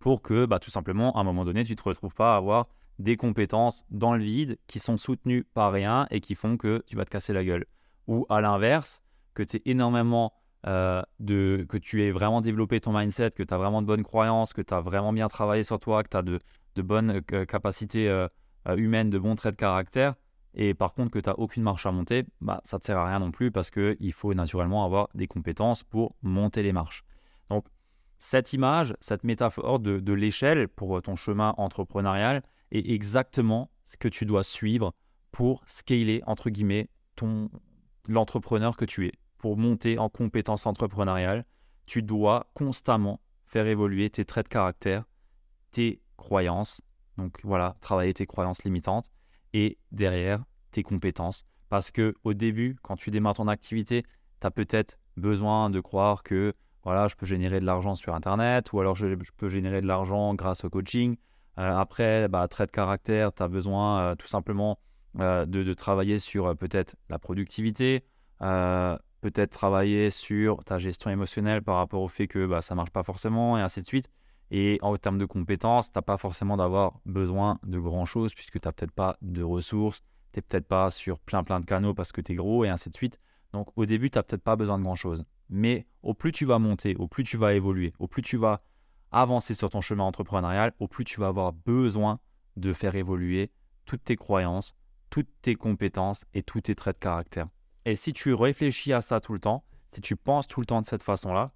pour 0.00 0.22
que 0.22 0.46
bah, 0.46 0.58
tout 0.58 0.70
simplement 0.70 1.12
à 1.16 1.20
un 1.20 1.24
moment 1.24 1.44
donné 1.44 1.64
tu 1.64 1.72
ne 1.72 1.76
te 1.76 1.82
retrouves 1.82 2.14
pas 2.14 2.34
à 2.34 2.36
avoir 2.36 2.68
des 2.98 3.16
compétences 3.16 3.84
dans 3.90 4.14
le 4.14 4.22
vide 4.22 4.58
qui 4.66 4.78
sont 4.78 4.96
soutenues 4.96 5.44
par 5.44 5.72
rien 5.72 6.06
et 6.10 6.20
qui 6.20 6.34
font 6.34 6.56
que 6.56 6.82
tu 6.86 6.96
vas 6.96 7.04
te 7.04 7.10
casser 7.10 7.32
la 7.32 7.44
gueule. 7.44 7.66
Ou 8.06 8.26
à 8.28 8.40
l'inverse, 8.40 9.02
que 9.34 9.42
tu 9.42 9.56
es 9.56 9.62
énormément 9.66 10.32
euh, 10.66 11.02
de, 11.20 11.64
que 11.68 11.76
tu 11.76 12.02
aies 12.02 12.10
vraiment 12.10 12.40
développé 12.40 12.80
ton 12.80 12.96
mindset, 12.96 13.30
que 13.30 13.42
tu 13.42 13.54
as 13.54 13.58
vraiment 13.58 13.80
de 13.80 13.86
bonnes 13.86 14.02
croyances, 14.02 14.52
que 14.52 14.62
tu 14.62 14.74
as 14.74 14.80
vraiment 14.80 15.12
bien 15.12 15.28
travaillé 15.28 15.62
sur 15.62 15.78
toi, 15.78 16.02
que 16.02 16.08
tu 16.08 16.16
as 16.16 16.22
de, 16.22 16.38
bonnes 16.82 17.22
euh, 17.32 17.44
capacités 17.44 18.08
euh, 18.08 18.28
humaines, 18.76 19.10
de 19.10 19.18
bons 19.18 19.36
traits 19.36 19.54
de 19.54 19.60
caractère, 19.60 20.14
et 20.54 20.74
par 20.74 20.94
contre 20.94 21.10
que 21.10 21.18
tu 21.20 21.28
n'as 21.28 21.36
aucune 21.36 21.62
marche 21.62 21.86
à 21.86 21.92
monter, 21.92 22.24
bah, 22.40 22.60
ça 22.64 22.76
ne 22.76 22.80
te 22.80 22.86
sert 22.86 22.98
à 22.98 23.06
rien 23.06 23.20
non 23.20 23.30
plus 23.30 23.50
parce 23.52 23.70
qu'il 23.70 24.12
faut 24.12 24.34
naturellement 24.34 24.84
avoir 24.84 25.08
des 25.14 25.28
compétences 25.28 25.84
pour 25.84 26.16
monter 26.22 26.62
les 26.62 26.72
marches. 26.72 27.04
Donc 27.50 27.66
cette 28.18 28.52
image, 28.52 28.94
cette 29.00 29.22
métaphore 29.22 29.78
de, 29.78 30.00
de 30.00 30.12
l'échelle 30.12 30.66
pour 30.68 31.00
ton 31.02 31.14
chemin 31.14 31.54
entrepreneurial 31.56 32.42
est 32.72 32.90
exactement 32.90 33.70
ce 33.84 33.96
que 33.96 34.08
tu 34.08 34.26
dois 34.26 34.42
suivre 34.42 34.92
pour 35.30 35.62
scaler, 35.66 36.22
entre 36.26 36.50
guillemets, 36.50 36.88
ton, 37.14 37.48
l'entrepreneur 38.08 38.76
que 38.76 38.84
tu 38.84 39.06
es 39.06 39.12
pour 39.38 39.56
monter 39.56 39.98
en 39.98 40.08
compétences 40.08 40.66
entrepreneuriales, 40.66 41.44
tu 41.86 42.02
dois 42.02 42.50
constamment 42.54 43.20
faire 43.46 43.66
évoluer 43.66 44.10
tes 44.10 44.24
traits 44.24 44.46
de 44.46 44.50
caractère, 44.50 45.04
tes 45.70 46.02
croyances. 46.16 46.82
Donc 47.16 47.40
voilà, 47.42 47.76
travailler 47.80 48.14
tes 48.14 48.26
croyances 48.26 48.62
limitantes 48.64 49.06
et 49.54 49.78
derrière 49.90 50.44
tes 50.70 50.82
compétences. 50.82 51.44
Parce 51.68 51.90
que 51.90 52.14
au 52.24 52.34
début, 52.34 52.76
quand 52.82 52.96
tu 52.96 53.10
démarres 53.10 53.34
ton 53.34 53.48
activité, 53.48 54.04
tu 54.40 54.46
as 54.46 54.50
peut-être 54.50 54.98
besoin 55.16 55.70
de 55.70 55.80
croire 55.80 56.22
que 56.22 56.54
voilà, 56.84 57.08
je 57.08 57.16
peux 57.16 57.26
générer 57.26 57.60
de 57.60 57.66
l'argent 57.66 57.94
sur 57.94 58.14
Internet 58.14 58.72
ou 58.72 58.80
alors 58.80 58.94
je, 58.94 59.06
peux 59.36 59.48
générer 59.48 59.80
de 59.80 59.86
l'argent 59.86 60.34
grâce 60.34 60.64
au 60.64 60.70
coaching. 60.70 61.16
Euh, 61.58 61.76
après, 61.76 62.28
bah, 62.28 62.46
trait 62.48 62.66
de 62.66 62.70
caractère, 62.70 63.32
tu 63.34 63.42
as 63.42 63.48
besoin 63.48 64.00
euh, 64.00 64.14
tout 64.14 64.28
simplement 64.28 64.78
euh, 65.18 65.44
de, 65.44 65.64
de, 65.64 65.74
travailler 65.74 66.18
sur 66.18 66.56
peut-être 66.56 66.96
la 67.08 67.18
productivité, 67.18 68.04
peut-être 69.20 69.50
travailler 69.50 70.10
sur 70.10 70.62
ta 70.64 70.78
gestion 70.78 71.10
émotionnelle 71.10 71.62
par 71.62 71.76
rapport 71.76 72.02
au 72.02 72.08
fait 72.08 72.26
que 72.28 72.46
bah, 72.46 72.62
ça 72.62 72.74
marche 72.74 72.90
pas 72.90 73.02
forcément 73.02 73.58
et 73.58 73.60
ainsi 73.60 73.80
de 73.82 73.86
suite. 73.86 74.10
Et 74.50 74.78
en 74.80 74.96
termes 74.96 75.18
de 75.18 75.26
compétences, 75.26 75.92
tu 75.92 75.98
n'as 75.98 76.02
pas 76.02 76.16
forcément 76.16 76.56
d'avoir 76.56 77.00
besoin 77.04 77.58
de 77.64 77.78
grand-chose 77.78 78.34
puisque 78.34 78.60
tu 78.60 78.66
n'as 78.66 78.72
peut-être 78.72 78.92
pas 78.92 79.18
de 79.20 79.42
ressources, 79.42 80.00
tu 80.32 80.38
n'es 80.38 80.42
peut-être 80.42 80.66
pas 80.66 80.90
sur 80.90 81.18
plein 81.18 81.44
plein 81.44 81.60
de 81.60 81.66
canaux 81.66 81.94
parce 81.94 82.12
que 82.12 82.20
tu 82.20 82.32
es 82.32 82.34
gros 82.34 82.64
et 82.64 82.68
ainsi 82.68 82.90
de 82.90 82.94
suite. 82.94 83.18
Donc 83.52 83.68
au 83.76 83.86
début, 83.86 84.10
tu 84.10 84.18
n'as 84.18 84.22
peut-être 84.22 84.42
pas 84.42 84.56
besoin 84.56 84.78
de 84.78 84.84
grand-chose. 84.84 85.24
Mais 85.50 85.86
au 86.02 86.14
plus 86.14 86.32
tu 86.32 86.44
vas 86.44 86.58
monter, 86.58 86.94
au 86.96 87.08
plus 87.08 87.24
tu 87.24 87.36
vas 87.36 87.54
évoluer, 87.54 87.92
au 87.98 88.06
plus 88.06 88.22
tu 88.22 88.36
vas 88.36 88.62
avancer 89.10 89.54
sur 89.54 89.70
ton 89.70 89.80
chemin 89.80 90.04
entrepreneurial, 90.04 90.72
au 90.78 90.88
plus 90.88 91.04
tu 91.04 91.20
vas 91.20 91.28
avoir 91.28 91.52
besoin 91.52 92.20
de 92.56 92.72
faire 92.72 92.94
évoluer 92.94 93.50
toutes 93.84 94.04
tes 94.04 94.16
croyances, 94.16 94.74
toutes 95.10 95.30
tes 95.40 95.54
compétences 95.54 96.24
et 96.34 96.42
tous 96.42 96.60
tes 96.62 96.74
traits 96.74 96.96
de 96.96 97.00
caractère. 97.00 97.48
Et 97.88 97.96
si 97.96 98.12
tu 98.12 98.34
réfléchis 98.34 98.92
à 98.92 99.00
ça 99.00 99.18
tout 99.18 99.32
le 99.32 99.38
temps, 99.38 99.64
si 99.92 100.02
tu 100.02 100.14
penses 100.14 100.46
tout 100.46 100.60
le 100.60 100.66
temps 100.66 100.82
de 100.82 100.86
cette 100.86 101.02
façon-là, 101.02 101.52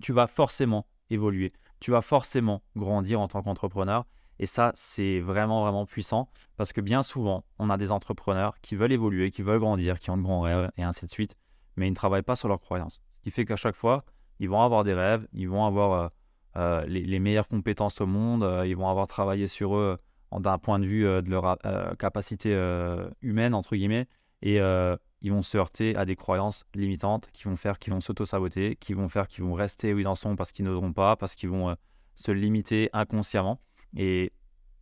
tu 0.00 0.12
vas 0.12 0.28
forcément 0.28 0.86
évoluer. 1.10 1.52
Tu 1.80 1.90
vas 1.90 2.00
forcément 2.00 2.62
grandir 2.76 3.20
en 3.20 3.26
tant 3.26 3.42
qu'entrepreneur. 3.42 4.06
Et 4.38 4.46
ça, 4.46 4.70
c'est 4.76 5.18
vraiment, 5.18 5.62
vraiment 5.62 5.84
puissant 5.84 6.28
parce 6.56 6.72
que 6.72 6.80
bien 6.80 7.02
souvent, 7.02 7.44
on 7.58 7.70
a 7.70 7.76
des 7.76 7.90
entrepreneurs 7.90 8.54
qui 8.60 8.76
veulent 8.76 8.92
évoluer, 8.92 9.32
qui 9.32 9.42
veulent 9.42 9.58
grandir, 9.58 9.98
qui 9.98 10.10
ont 10.10 10.16
de 10.16 10.22
grands 10.22 10.42
rêves 10.42 10.70
et 10.76 10.84
ainsi 10.84 11.06
de 11.06 11.10
suite, 11.10 11.34
mais 11.74 11.88
ils 11.88 11.90
ne 11.90 11.96
travaillent 11.96 12.22
pas 12.22 12.36
sur 12.36 12.46
leurs 12.46 12.60
croyances. 12.60 13.02
Ce 13.10 13.20
qui 13.20 13.32
fait 13.32 13.44
qu'à 13.44 13.56
chaque 13.56 13.74
fois, 13.74 14.04
ils 14.38 14.48
vont 14.48 14.62
avoir 14.62 14.84
des 14.84 14.94
rêves, 14.94 15.26
ils 15.32 15.48
vont 15.48 15.66
avoir 15.66 15.92
euh, 15.92 16.08
euh, 16.54 16.86
les, 16.86 17.18
meilleures 17.18 17.48
compétences 17.48 18.00
au 18.00 18.06
monde, 18.06 18.44
euh, 18.44 18.64
ils 18.64 18.76
vont 18.76 18.88
avoir 18.88 19.08
travaillé 19.08 19.48
sur 19.48 19.74
eux 19.74 19.96
d'un 20.38 20.58
point 20.58 20.78
de 20.78 20.86
vue 20.86 21.02
de 21.02 21.28
leur 21.28 21.58
capacité 21.98 22.54
humaine, 23.22 23.54
entre 23.54 23.74
guillemets, 23.74 24.06
et 24.40 24.60
ils 25.22 25.32
vont 25.32 25.42
se 25.42 25.56
heurter 25.56 25.96
à 25.96 26.04
des 26.04 26.16
croyances 26.16 26.64
limitantes 26.74 27.28
qui 27.32 27.44
vont 27.44 27.56
faire 27.56 27.78
qu'ils 27.78 27.92
vont 27.92 28.00
s'auto-saboter, 28.00 28.76
qui 28.76 28.92
vont 28.92 29.08
faire 29.08 29.28
qu'ils 29.28 29.44
vont 29.44 29.54
rester 29.54 29.94
où 29.94 29.98
ils 30.00 30.08
en 30.08 30.16
sont 30.16 30.34
parce 30.36 30.52
qu'ils 30.52 30.64
n'oseront 30.64 30.92
pas, 30.92 31.16
parce 31.16 31.36
qu'ils 31.36 31.48
vont 31.48 31.70
euh, 31.70 31.74
se 32.16 32.32
limiter 32.32 32.90
inconsciemment. 32.92 33.60
Et, 33.96 34.32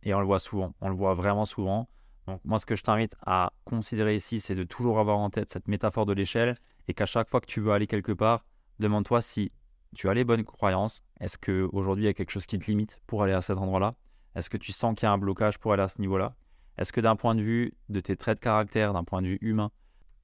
et, 0.03 0.13
on 0.13 0.19
le 0.19 0.25
voit 0.25 0.39
souvent, 0.39 0.73
on 0.81 0.89
le 0.89 0.95
voit 0.95 1.13
vraiment 1.13 1.45
souvent. 1.45 1.87
Donc 2.27 2.41
moi, 2.43 2.57
ce 2.57 2.65
que 2.65 2.75
je 2.75 2.83
t'invite 2.83 3.15
à 3.25 3.53
considérer 3.65 4.15
ici, 4.15 4.39
c'est 4.39 4.55
de 4.55 4.63
toujours 4.63 4.99
avoir 4.99 5.19
en 5.19 5.29
tête 5.29 5.51
cette 5.51 5.67
métaphore 5.67 6.05
de 6.05 6.13
l'échelle 6.13 6.55
et 6.87 6.93
qu'à 6.93 7.05
chaque 7.05 7.29
fois 7.29 7.39
que 7.39 7.45
tu 7.45 7.61
veux 7.61 7.71
aller 7.71 7.87
quelque 7.87 8.11
part, 8.11 8.45
demande-toi 8.79 9.21
si 9.21 9.51
tu 9.95 10.09
as 10.09 10.13
les 10.13 10.23
bonnes 10.23 10.43
croyances. 10.43 11.03
Est-ce 11.19 11.37
qu'aujourd'hui, 11.37 12.05
il 12.05 12.07
y 12.07 12.09
a 12.09 12.13
quelque 12.13 12.31
chose 12.31 12.47
qui 12.47 12.57
te 12.57 12.65
limite 12.65 12.99
pour 13.05 13.21
aller 13.21 13.33
à 13.33 13.41
cet 13.41 13.57
endroit-là? 13.57 13.95
Est-ce 14.35 14.49
que 14.49 14.57
tu 14.57 14.71
sens 14.71 14.95
qu'il 14.95 15.05
y 15.05 15.09
a 15.09 15.11
un 15.11 15.17
blocage 15.17 15.59
pour 15.59 15.73
aller 15.73 15.83
à 15.83 15.87
ce 15.87 15.99
niveau-là? 15.99 16.35
Est-ce 16.77 16.93
que 16.93 17.01
d'un 17.01 17.15
point 17.15 17.35
de 17.35 17.41
vue 17.41 17.73
de 17.89 17.99
tes 17.99 18.15
traits 18.15 18.37
de 18.37 18.43
caractère, 18.43 18.93
d'un 18.93 19.03
point 19.03 19.21
de 19.21 19.27
vue 19.27 19.39
humain, 19.41 19.71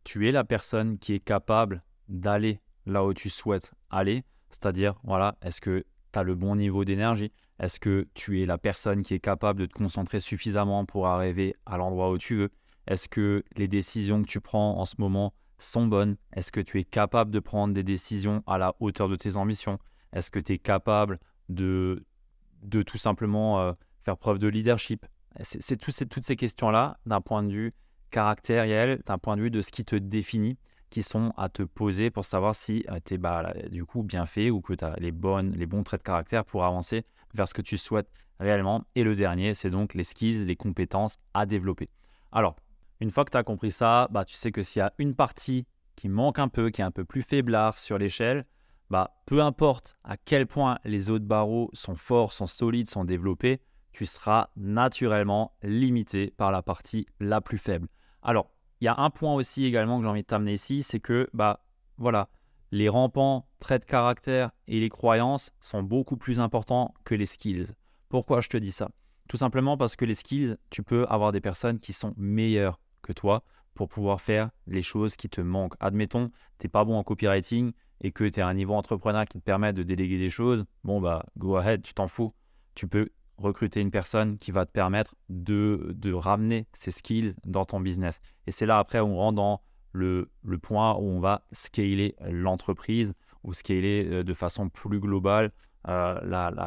tu 0.07 0.29
es 0.29 0.31
la 0.31 0.45
personne 0.45 0.97
qui 0.99 1.11
est 1.11 1.19
capable 1.19 1.83
d'aller 2.07 2.61
là 2.85 3.03
où 3.03 3.13
tu 3.13 3.29
souhaites 3.29 3.73
aller. 3.89 4.23
C'est-à-dire, 4.49 4.95
voilà, 5.03 5.37
est-ce 5.41 5.59
que 5.59 5.83
tu 6.13 6.19
as 6.19 6.23
le 6.23 6.33
bon 6.33 6.55
niveau 6.55 6.85
d'énergie? 6.85 7.33
Est-ce 7.59 7.77
que 7.77 8.07
tu 8.13 8.41
es 8.41 8.45
la 8.45 8.57
personne 8.57 9.03
qui 9.03 9.15
est 9.15 9.19
capable 9.19 9.59
de 9.59 9.65
te 9.65 9.73
concentrer 9.73 10.21
suffisamment 10.21 10.85
pour 10.85 11.07
arriver 11.07 11.57
à 11.65 11.75
l'endroit 11.75 12.09
où 12.09 12.17
tu 12.17 12.37
veux? 12.37 12.51
Est-ce 12.87 13.09
que 13.09 13.43
les 13.57 13.67
décisions 13.67 14.21
que 14.21 14.29
tu 14.29 14.39
prends 14.39 14.79
en 14.79 14.85
ce 14.85 14.95
moment 14.97 15.33
sont 15.59 15.87
bonnes? 15.87 16.15
Est-ce 16.31 16.53
que 16.53 16.61
tu 16.61 16.79
es 16.79 16.85
capable 16.85 17.31
de 17.31 17.41
prendre 17.41 17.73
des 17.73 17.83
décisions 17.83 18.43
à 18.47 18.57
la 18.57 18.75
hauteur 18.79 19.09
de 19.09 19.17
tes 19.17 19.35
ambitions? 19.35 19.77
Est-ce 20.13 20.31
que 20.31 20.39
tu 20.39 20.53
es 20.53 20.57
capable 20.57 21.19
de, 21.49 22.05
tout 22.85 22.97
simplement 22.97 23.59
euh, 23.59 23.73
faire 24.03 24.17
preuve 24.17 24.39
de 24.39 24.47
leadership? 24.47 25.05
C'est 25.41 25.75
toutes 25.75 26.23
ces 26.23 26.35
questions-là, 26.37 26.97
d'un 27.05 27.19
point 27.19 27.43
de 27.43 27.51
vue 27.51 27.73
caractériel 28.09 29.01
d'un 29.05 29.17
point 29.17 29.37
de 29.37 29.41
vue 29.41 29.51
de 29.51 29.61
ce 29.61 29.71
qui 29.71 29.85
te 29.85 29.95
définit, 29.95 30.57
qui 30.89 31.03
sont 31.03 31.33
à 31.37 31.49
te 31.49 31.63
poser 31.63 32.09
pour 32.09 32.25
savoir 32.25 32.55
si 32.55 32.85
euh, 32.89 32.99
tu 33.03 33.15
es 33.15 33.17
bah, 33.17 33.53
du 33.69 33.85
coup 33.85 34.03
bien 34.03 34.25
fait 34.25 34.49
ou 34.49 34.61
que 34.61 34.73
tu 34.73 34.85
as 34.85 34.95
les, 34.99 35.11
bonnes, 35.11 35.51
les 35.51 35.65
bons 35.65 35.83
traits 35.83 36.01
de 36.01 36.05
caractère 36.05 36.45
pour 36.45 36.63
avancer 36.63 37.03
vers 37.33 37.47
ce 37.47 37.53
que 37.53 37.61
tu 37.61 37.77
souhaites 37.77 38.09
réellement. 38.39 38.83
Et 38.95 39.03
le 39.03 39.15
dernier, 39.15 39.53
c'est 39.53 39.69
donc 39.69 39.93
les 39.93 40.03
skills, 40.03 40.45
les 40.45 40.55
compétences 40.55 41.17
à 41.33 41.45
développer. 41.45 41.89
Alors, 42.31 42.55
une 42.99 43.11
fois 43.11 43.25
que 43.25 43.31
tu 43.31 43.37
as 43.37 43.43
compris 43.43 43.71
ça, 43.71 44.07
bah, 44.11 44.25
tu 44.25 44.35
sais 44.35 44.51
que 44.51 44.63
s'il 44.63 44.79
y 44.79 44.83
a 44.83 44.93
une 44.97 45.15
partie 45.15 45.65
qui 45.95 46.09
manque 46.09 46.39
un 46.39 46.47
peu, 46.47 46.69
qui 46.69 46.81
est 46.81 46.85
un 46.85 46.91
peu 46.91 47.05
plus 47.05 47.21
faiblard 47.21 47.77
sur 47.77 47.97
l'échelle, 47.97 48.45
bah, 48.89 49.17
peu 49.25 49.41
importe 49.41 49.97
à 50.03 50.15
quel 50.17 50.47
point 50.47 50.79
les 50.85 51.09
autres 51.09 51.25
barreaux 51.25 51.69
sont 51.73 51.95
forts, 51.95 52.33
sont 52.33 52.47
solides, 52.47 52.89
sont 52.89 53.03
développés, 53.03 53.59
tu 53.97 54.05
seras 54.05 54.49
naturellement 54.55 55.53
limité 55.63 56.31
par 56.37 56.51
la 56.51 56.61
partie 56.61 57.07
la 57.19 57.41
plus 57.41 57.57
faible. 57.57 57.87
Alors, 58.21 58.51
il 58.79 58.85
y 58.85 58.87
a 58.87 58.95
un 58.99 59.09
point 59.09 59.33
aussi 59.33 59.65
également 59.65 59.97
que 59.97 60.03
j'ai 60.03 60.09
envie 60.09 60.21
de 60.21 60.27
t'amener 60.27 60.53
ici, 60.53 60.83
c'est 60.83 60.99
que, 60.99 61.27
bah, 61.33 61.65
voilà, 61.97 62.29
les 62.69 62.89
rampants, 62.89 63.47
traits 63.59 63.81
de 63.81 63.87
caractère 63.87 64.51
et 64.67 64.79
les 64.79 64.89
croyances 64.89 65.49
sont 65.61 65.81
beaucoup 65.81 66.15
plus 66.15 66.39
importants 66.39 66.93
que 67.05 67.15
les 67.15 67.25
skills. 67.25 67.71
Pourquoi 68.07 68.41
je 68.41 68.49
te 68.49 68.57
dis 68.57 68.71
ça? 68.71 68.91
Tout 69.29 69.37
simplement 69.37 69.77
parce 69.77 69.95
que 69.95 70.05
les 70.05 70.13
skills, 70.13 70.57
tu 70.69 70.83
peux 70.83 71.07
avoir 71.09 71.31
des 71.31 71.41
personnes 71.41 71.79
qui 71.79 71.91
sont 71.91 72.13
meilleures 72.17 72.79
que 73.01 73.13
toi 73.13 73.41
pour 73.73 73.89
pouvoir 73.89 74.21
faire 74.21 74.51
les 74.67 74.83
choses 74.83 75.15
qui 75.15 75.27
te 75.27 75.41
manquent. 75.41 75.75
Admettons, 75.79 76.29
tu 76.59 76.67
n'es 76.67 76.69
pas 76.69 76.85
bon 76.85 76.97
en 76.97 77.03
copywriting 77.03 77.71
et 78.01 78.11
que 78.11 78.25
tu 78.25 78.41
es 78.41 78.43
un 78.43 78.53
niveau 78.53 78.75
entrepreneur 78.75 79.25
qui 79.25 79.39
te 79.39 79.43
permet 79.43 79.73
de 79.73 79.81
déléguer 79.81 80.19
des 80.19 80.29
choses. 80.29 80.65
Bon, 80.83 81.01
bah, 81.01 81.25
go 81.39 81.55
ahead, 81.55 81.81
tu 81.81 81.95
t'en 81.95 82.07
fous. 82.07 82.31
Tu 82.75 82.87
peux 82.87 83.09
recruter 83.37 83.81
une 83.81 83.91
personne 83.91 84.37
qui 84.37 84.51
va 84.51 84.65
te 84.65 84.71
permettre 84.71 85.15
de, 85.29 85.93
de 85.95 86.13
ramener 86.13 86.67
ces 86.73 86.91
skills 86.91 87.35
dans 87.45 87.65
ton 87.65 87.79
business. 87.79 88.19
Et 88.47 88.51
c'est 88.51 88.65
là 88.65 88.79
après 88.79 88.99
où 88.99 89.07
on 89.07 89.17
rentre 89.17 89.35
dans 89.35 89.61
le, 89.91 90.29
le 90.43 90.57
point 90.57 90.95
où 90.95 91.03
on 91.03 91.19
va 91.19 91.43
scaler 91.51 92.15
l'entreprise 92.21 93.13
ou 93.43 93.53
scaler 93.53 94.07
euh, 94.09 94.23
de 94.23 94.33
façon 94.33 94.69
plus 94.69 94.99
globale 94.99 95.51
euh, 95.87 96.19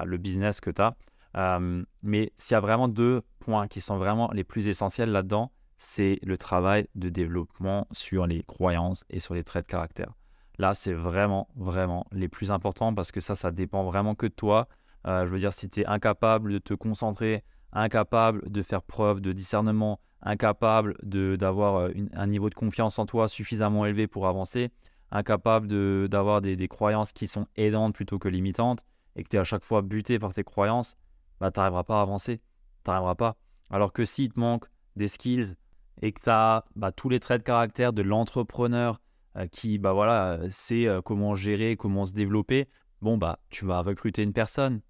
le 0.05 0.17
business 0.17 0.61
que 0.61 0.71
tu 0.71 0.83
as. 0.83 0.97
Euh, 1.37 1.85
mais 2.03 2.33
s'il 2.37 2.55
y 2.55 2.57
a 2.57 2.61
vraiment 2.61 2.89
deux 2.89 3.23
points 3.39 3.69
qui 3.69 3.81
sont 3.81 3.99
vraiment 3.99 4.31
les 4.33 4.45
plus 4.45 4.67
essentiels 4.67 5.11
là-dedans, 5.11 5.53
c'est 5.79 6.19
le 6.23 6.37
travail 6.37 6.89
de 6.95 7.09
développement 7.09 7.87
sur 7.93 8.27
les 8.27 8.43
croyances 8.43 9.05
et 9.09 9.21
sur 9.21 9.35
les 9.35 9.45
traits 9.45 9.67
de 9.67 9.71
caractère. 9.71 10.15
Là, 10.59 10.75
c'est 10.75 10.93
vraiment, 10.93 11.49
vraiment 11.57 12.07
les 12.13 12.29
plus 12.29 12.51
importants 12.51 12.93
parce 12.93 13.13
que 13.13 13.21
ça, 13.21 13.35
ça 13.35 13.51
dépend 13.51 13.85
vraiment 13.85 14.15
que 14.15 14.27
de 14.27 14.33
toi. 14.33 14.69
Euh, 15.07 15.27
je 15.27 15.31
veux 15.31 15.39
dire, 15.39 15.53
si 15.53 15.69
tu 15.69 15.81
es 15.81 15.87
incapable 15.87 16.53
de 16.53 16.59
te 16.59 16.75
concentrer, 16.75 17.43
incapable 17.73 18.51
de 18.51 18.63
faire 18.63 18.83
preuve 18.83 19.21
de 19.21 19.33
discernement, 19.33 20.01
incapable 20.23 20.95
d'avoir 21.03 21.77
euh, 21.77 21.93
un 22.13 22.27
niveau 22.27 22.51
de 22.51 22.55
confiance 22.55 22.99
en 22.99 23.07
toi 23.07 23.29
suffisamment 23.29 23.87
élevé 23.87 24.07
pour 24.07 24.27
avancer, 24.27 24.71
incapable 25.11 26.09
d'avoir 26.09 26.41
des, 26.41 26.57
des, 26.57 26.69
croyances 26.69 27.13
qui 27.13 27.27
sont 27.27 27.47
aidantes 27.57 27.95
plutôt 27.95 28.19
que 28.19 28.29
limitantes, 28.29 28.85
et 29.17 29.25
que 29.25 29.29
tu 29.29 29.37
es 29.37 29.41
à 29.41 29.45
chaque 29.45 29.65
fois 29.65 29.83
buté 29.83 30.19
par 30.19 30.33
tes 30.33 30.45
croyances, 30.45 30.97
bah, 31.41 31.51
tu 31.51 31.59
n'arriveras 31.59 31.85
pas 31.85 31.99
à 31.99 32.03
avancer. 32.03 32.41
Tu 32.85 32.91
n'arriveras 32.91 33.15
pas. 33.15 33.37
Alors 33.71 33.93
que 33.93 34.05
s'il 34.05 34.33
te 34.33 34.39
manque 34.39 34.67
des 34.97 35.09
skills 35.09 35.55
et 36.03 36.13
que 36.13 36.21
tu 36.21 36.31
as 36.31 36.65
bah, 36.77 36.93
tous 36.93 37.09
les 37.09 37.19
traits 37.19 37.41
de 37.41 37.47
caractère 37.47 37.93
de 37.93 38.03
l'entrepreneur 38.03 39.01
euh, 39.37 39.47
qui 39.47 39.79
bah, 39.79 39.93
voilà, 39.93 40.39
sait 40.51 40.87
comment 41.05 41.35
gérer, 41.35 41.77
comment 41.77 42.07
se 42.07 42.13
développer, 42.13 42.69
bon, 43.01 43.17
bah, 43.17 43.41
tu 43.49 43.65
vas 43.65 43.81
recruter 43.81 44.23
une 44.23 44.33
personne, 44.33 44.81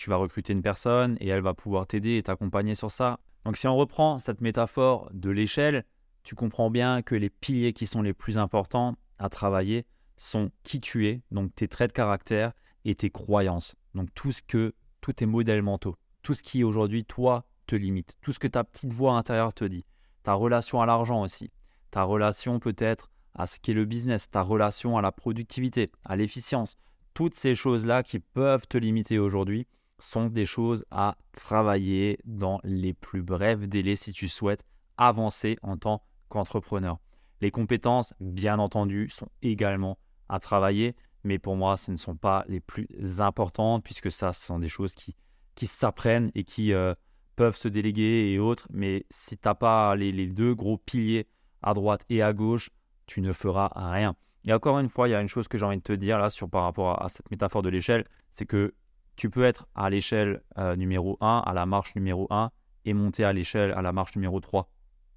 tu 0.00 0.08
vas 0.08 0.16
recruter 0.16 0.54
une 0.54 0.62
personne 0.62 1.18
et 1.20 1.28
elle 1.28 1.42
va 1.42 1.52
pouvoir 1.52 1.86
t'aider 1.86 2.16
et 2.16 2.22
t'accompagner 2.22 2.74
sur 2.74 2.90
ça. 2.90 3.20
Donc 3.44 3.58
si 3.58 3.68
on 3.68 3.76
reprend 3.76 4.18
cette 4.18 4.40
métaphore 4.40 5.10
de 5.12 5.28
l'échelle, 5.28 5.84
tu 6.22 6.34
comprends 6.34 6.70
bien 6.70 7.02
que 7.02 7.14
les 7.14 7.28
piliers 7.28 7.74
qui 7.74 7.86
sont 7.86 8.00
les 8.00 8.14
plus 8.14 8.38
importants 8.38 8.96
à 9.18 9.28
travailler 9.28 9.84
sont 10.16 10.50
qui 10.62 10.78
tu 10.78 11.06
es, 11.06 11.20
donc 11.30 11.54
tes 11.54 11.68
traits 11.68 11.90
de 11.90 11.94
caractère 11.94 12.52
et 12.86 12.94
tes 12.94 13.10
croyances. 13.10 13.74
Donc 13.94 14.08
tout 14.14 14.32
ce 14.32 14.40
que, 14.40 14.72
tous 15.02 15.12
tes 15.12 15.26
modèles 15.26 15.62
mentaux, 15.62 15.96
tout 16.22 16.32
ce 16.32 16.42
qui 16.42 16.64
aujourd'hui, 16.64 17.04
toi, 17.04 17.44
te 17.66 17.76
limite, 17.76 18.16
tout 18.22 18.32
ce 18.32 18.38
que 18.38 18.48
ta 18.48 18.64
petite 18.64 18.94
voix 18.94 19.12
intérieure 19.12 19.52
te 19.52 19.64
dit, 19.64 19.84
ta 20.22 20.32
relation 20.32 20.80
à 20.80 20.86
l'argent 20.86 21.20
aussi, 21.20 21.50
ta 21.90 22.04
relation 22.04 22.58
peut-être 22.58 23.10
à 23.34 23.46
ce 23.46 23.60
qu'est 23.60 23.74
le 23.74 23.84
business, 23.84 24.30
ta 24.30 24.40
relation 24.40 24.96
à 24.96 25.02
la 25.02 25.12
productivité, 25.12 25.90
à 26.04 26.16
l'efficience, 26.16 26.76
toutes 27.12 27.34
ces 27.34 27.54
choses-là 27.54 28.02
qui 28.02 28.18
peuvent 28.18 28.66
te 28.66 28.78
limiter 28.78 29.18
aujourd'hui, 29.18 29.66
sont 30.00 30.26
des 30.26 30.46
choses 30.46 30.84
à 30.90 31.16
travailler 31.32 32.18
dans 32.24 32.60
les 32.64 32.92
plus 32.94 33.22
brefs 33.22 33.68
délais 33.68 33.96
si 33.96 34.12
tu 34.12 34.28
souhaites 34.28 34.64
avancer 34.96 35.56
en 35.62 35.76
tant 35.76 36.02
qu'entrepreneur. 36.28 36.98
Les 37.40 37.50
compétences, 37.50 38.12
bien 38.20 38.58
entendu, 38.58 39.08
sont 39.08 39.28
également 39.42 39.98
à 40.28 40.38
travailler, 40.40 40.94
mais 41.24 41.38
pour 41.38 41.56
moi, 41.56 41.76
ce 41.76 41.90
ne 41.90 41.96
sont 41.96 42.16
pas 42.16 42.44
les 42.48 42.60
plus 42.60 42.86
importantes 43.18 43.82
puisque 43.82 44.10
ça, 44.10 44.32
ce 44.32 44.46
sont 44.46 44.58
des 44.58 44.68
choses 44.68 44.94
qui, 44.94 45.16
s'apprennent 45.62 46.30
et 46.34 46.44
qui 46.44 46.72
euh, 46.72 46.94
peuvent 47.36 47.56
se 47.56 47.68
déléguer 47.68 48.32
et 48.32 48.38
autres. 48.38 48.66
Mais 48.70 49.04
si 49.10 49.36
tu 49.36 49.46
n'as 49.46 49.54
pas 49.54 49.94
les, 49.96 50.12
les, 50.12 50.26
deux 50.26 50.54
gros 50.54 50.78
piliers 50.78 51.28
à 51.62 51.74
droite 51.74 52.04
et 52.08 52.22
à 52.22 52.32
gauche, 52.32 52.70
tu 53.06 53.20
ne 53.20 53.32
feras 53.32 53.70
rien. 53.74 54.14
Et 54.44 54.52
encore 54.52 54.78
une 54.78 54.88
fois, 54.88 55.08
il 55.08 55.10
y 55.10 55.14
a 55.14 55.20
une 55.20 55.28
chose 55.28 55.48
que 55.48 55.58
j'ai 55.58 55.64
envie 55.64 55.76
de 55.76 55.82
te 55.82 55.92
dire 55.92 56.18
là 56.18 56.30
sur 56.30 56.48
par 56.48 56.62
rapport 56.62 57.02
à 57.02 57.08
cette 57.08 57.30
métaphore 57.30 57.62
de 57.62 57.68
l'échelle, 57.68 58.04
c'est 58.32 58.46
que 58.46 58.72
tu 59.20 59.28
peux 59.28 59.44
être 59.44 59.66
à 59.74 59.90
l'échelle 59.90 60.40
euh, 60.56 60.76
numéro 60.76 61.18
1, 61.20 61.42
à 61.44 61.52
la 61.52 61.66
marche 61.66 61.94
numéro 61.94 62.26
1, 62.30 62.50
et 62.86 62.94
monter 62.94 63.22
à 63.22 63.34
l'échelle 63.34 63.70
à 63.72 63.82
la 63.82 63.92
marche 63.92 64.16
numéro 64.16 64.40
3. 64.40 64.70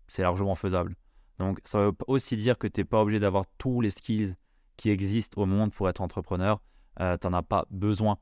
C'est 0.09 0.23
largement 0.23 0.55
faisable. 0.55 0.97
Donc 1.39 1.61
ça 1.63 1.79
veut 1.79 1.93
aussi 2.07 2.35
dire 2.35 2.57
que 2.57 2.67
tu 2.67 2.81
n'es 2.81 2.83
pas 2.83 3.01
obligé 3.01 3.21
d'avoir 3.21 3.45
tous 3.57 3.79
les 3.79 3.91
skills 3.91 4.35
qui 4.75 4.89
existent 4.89 5.41
au 5.41 5.45
monde 5.45 5.71
pour 5.71 5.87
être 5.87 6.01
entrepreneur. 6.01 6.61
Euh, 6.99 7.15
tu 7.17 7.27
n'en 7.27 7.37
as 7.37 7.43
pas 7.43 7.65
besoin. 7.69 8.17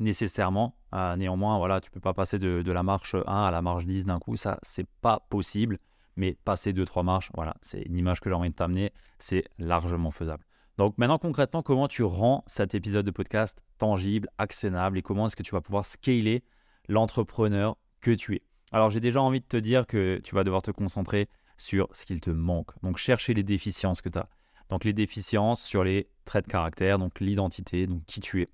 nécessairement. 0.00 0.74
Euh, 0.92 1.14
néanmoins, 1.14 1.56
voilà, 1.58 1.80
tu 1.80 1.92
peux 1.92 2.00
pas 2.00 2.14
passer 2.14 2.40
de, 2.40 2.72
la 2.72 2.82
marche 2.82 3.14
1 3.14 3.44
à 3.44 3.52
la 3.52 3.62
marche 3.62 3.86
10 3.86 4.06
d'un 4.06 4.18
coup, 4.18 4.34
ça 4.34 4.58
c'est 4.64 4.88
pas 5.02 5.20
possible. 5.30 5.78
Mais 6.16 6.36
passer 6.44 6.72
2-3 6.72 7.04
marches, 7.04 7.30
voilà, 7.34 7.54
c'est 7.62 7.82
une 7.82 7.96
image 7.96 8.20
que 8.20 8.28
j'ai 8.28 8.34
envie 8.34 8.50
de 8.50 8.56
t'amener, 8.56 8.92
c'est 9.20 9.44
largement 9.58 10.10
faisable. 10.10 10.44
Donc 10.80 10.96
maintenant 10.96 11.18
concrètement, 11.18 11.60
comment 11.60 11.88
tu 11.88 12.02
rends 12.02 12.42
cet 12.46 12.74
épisode 12.74 13.04
de 13.04 13.10
podcast 13.10 13.62
tangible, 13.76 14.30
actionnable 14.38 14.96
et 14.96 15.02
comment 15.02 15.26
est-ce 15.26 15.36
que 15.36 15.42
tu 15.42 15.50
vas 15.50 15.60
pouvoir 15.60 15.84
scaler 15.84 16.42
l'entrepreneur 16.88 17.76
que 18.00 18.12
tu 18.12 18.36
es? 18.36 18.42
Alors 18.72 18.88
j'ai 18.88 19.00
déjà 19.00 19.20
envie 19.20 19.40
de 19.40 19.44
te 19.44 19.58
dire 19.58 19.86
que 19.86 20.22
tu 20.24 20.34
vas 20.34 20.42
devoir 20.42 20.62
te 20.62 20.70
concentrer 20.70 21.28
sur 21.58 21.86
ce 21.92 22.06
qu'il 22.06 22.22
te 22.22 22.30
manque. 22.30 22.70
Donc 22.82 22.96
chercher 22.96 23.34
les 23.34 23.42
déficiences 23.42 24.00
que 24.00 24.08
tu 24.08 24.18
as. 24.18 24.30
Donc 24.70 24.84
les 24.84 24.94
déficiences 24.94 25.62
sur 25.62 25.84
les 25.84 26.08
traits 26.24 26.46
de 26.46 26.50
caractère, 26.50 26.98
donc 26.98 27.20
l'identité, 27.20 27.86
donc 27.86 28.02
qui 28.06 28.20
tu 28.20 28.40
es. 28.40 28.48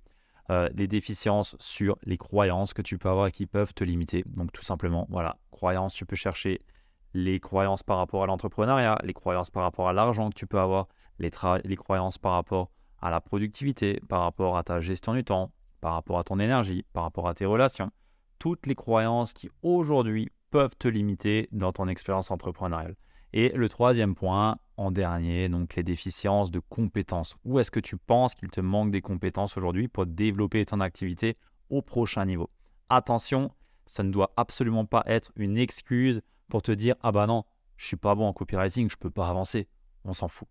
Euh, 0.51 0.69
les 0.75 0.89
déficiences 0.89 1.55
sur 1.61 1.97
les 2.03 2.19
croyances 2.19 2.75
que 2.75 2.83
tu 2.83 2.99
peux 2.99 3.09
avoir 3.09 3.29
et 3.29 3.31
qui 3.31 3.47
peuvent 3.47 3.73
te 3.73 3.85
limiter. 3.85 4.25
Donc 4.27 4.51
tout 4.51 4.65
simplement, 4.65 5.07
voilà, 5.11 5.39
croyances, 5.53 5.95
tu 5.95 6.05
peux 6.05 6.17
chercher 6.17 6.61
les 7.15 7.39
croyances 7.39 7.85
par 7.85 7.99
rapport 7.99 8.25
à 8.25 8.27
l'entrepreneuriat, 8.27 8.99
les 9.05 9.15
croyances 9.15 9.49
par 9.49 9.63
rapport 9.63 9.89
à 9.89 9.93
l'argent 9.93 10.29
que 10.29 10.35
tu 10.35 10.49
peux 10.49 10.59
avoir, 10.59 10.89
les, 11.19 11.77
croyances 11.77 12.19
par 12.19 12.33
rapport 12.33 12.71
à 13.01 13.11
la 13.11 13.21
productivité, 13.21 14.01
par 14.09 14.23
rapport 14.23 14.57
à 14.57 14.63
ta 14.63 14.81
gestion 14.81 15.15
du 15.15 15.25
temps, 15.25 15.53
par 15.81 15.95
rapport 15.95 16.19
à 16.19 16.25
ton 16.25 16.39
énergie, 16.39 16.85
par 16.93 17.05
rapport 17.05 17.29
à 17.29 17.35
tes 17.35 17.47
relations. 17.47 17.91
Toutes 18.39 18.67
les 18.67 18.75
croyances 18.75 19.33
qui 19.33 19.51
aujourd'hui 19.63 20.31
peuvent 20.51 20.77
te 20.79 20.89
limiter 20.89 21.49
dans 21.53 21.73
ton 21.73 21.89
expérience 21.89 22.31
entrepreneuriale. 22.31 22.97
Et 23.33 23.51
le 23.51 23.69
troisième 23.69 24.15
point, 24.15 24.57
en 24.77 24.91
dernier, 24.91 25.49
donc 25.49 25.75
les 25.75 25.83
déficiences 25.83 26.51
de 26.51 26.61
compétences. 26.61 27.37
Où 27.45 27.59
est-ce 27.59 27.71
que 27.71 27.81
tu 27.81 27.97
penses 27.97 28.35
qu'il 28.35 28.51
te 28.51 28.61
manque 28.61 28.91
des 28.91 29.03
compétences 29.03 29.57
aujourd'hui 29.57 29.89
pour 29.89 30.07
développer 30.07 30.65
ton 30.65 30.81
activité 30.81 31.37
au 31.71 31.83
prochain 31.83 32.25
niveau? 32.25 32.51
Attention, 32.89 33.51
ça 33.87 34.03
ne 34.03 34.11
doit 34.11 34.33
absolument 34.37 34.85
pas 34.85 35.03
être 35.07 35.33
une 35.37 35.59
excuse 35.59 36.21
pour 36.49 36.63
te 36.63 36.73
dire 36.73 36.95
ah 37.03 37.13
bah 37.13 37.27
non, 37.27 37.45
je 37.77 37.87
suis 37.87 37.97
pas 37.97 38.15
bon 38.15 38.27
en 38.27 38.33
copywriting, 38.33 38.89
je 38.91 38.97
peux 38.97 39.11
pas 39.11 39.29
avancer. 39.29 39.69
On 40.05 40.13
s'en 40.13 40.29
fout. 40.29 40.49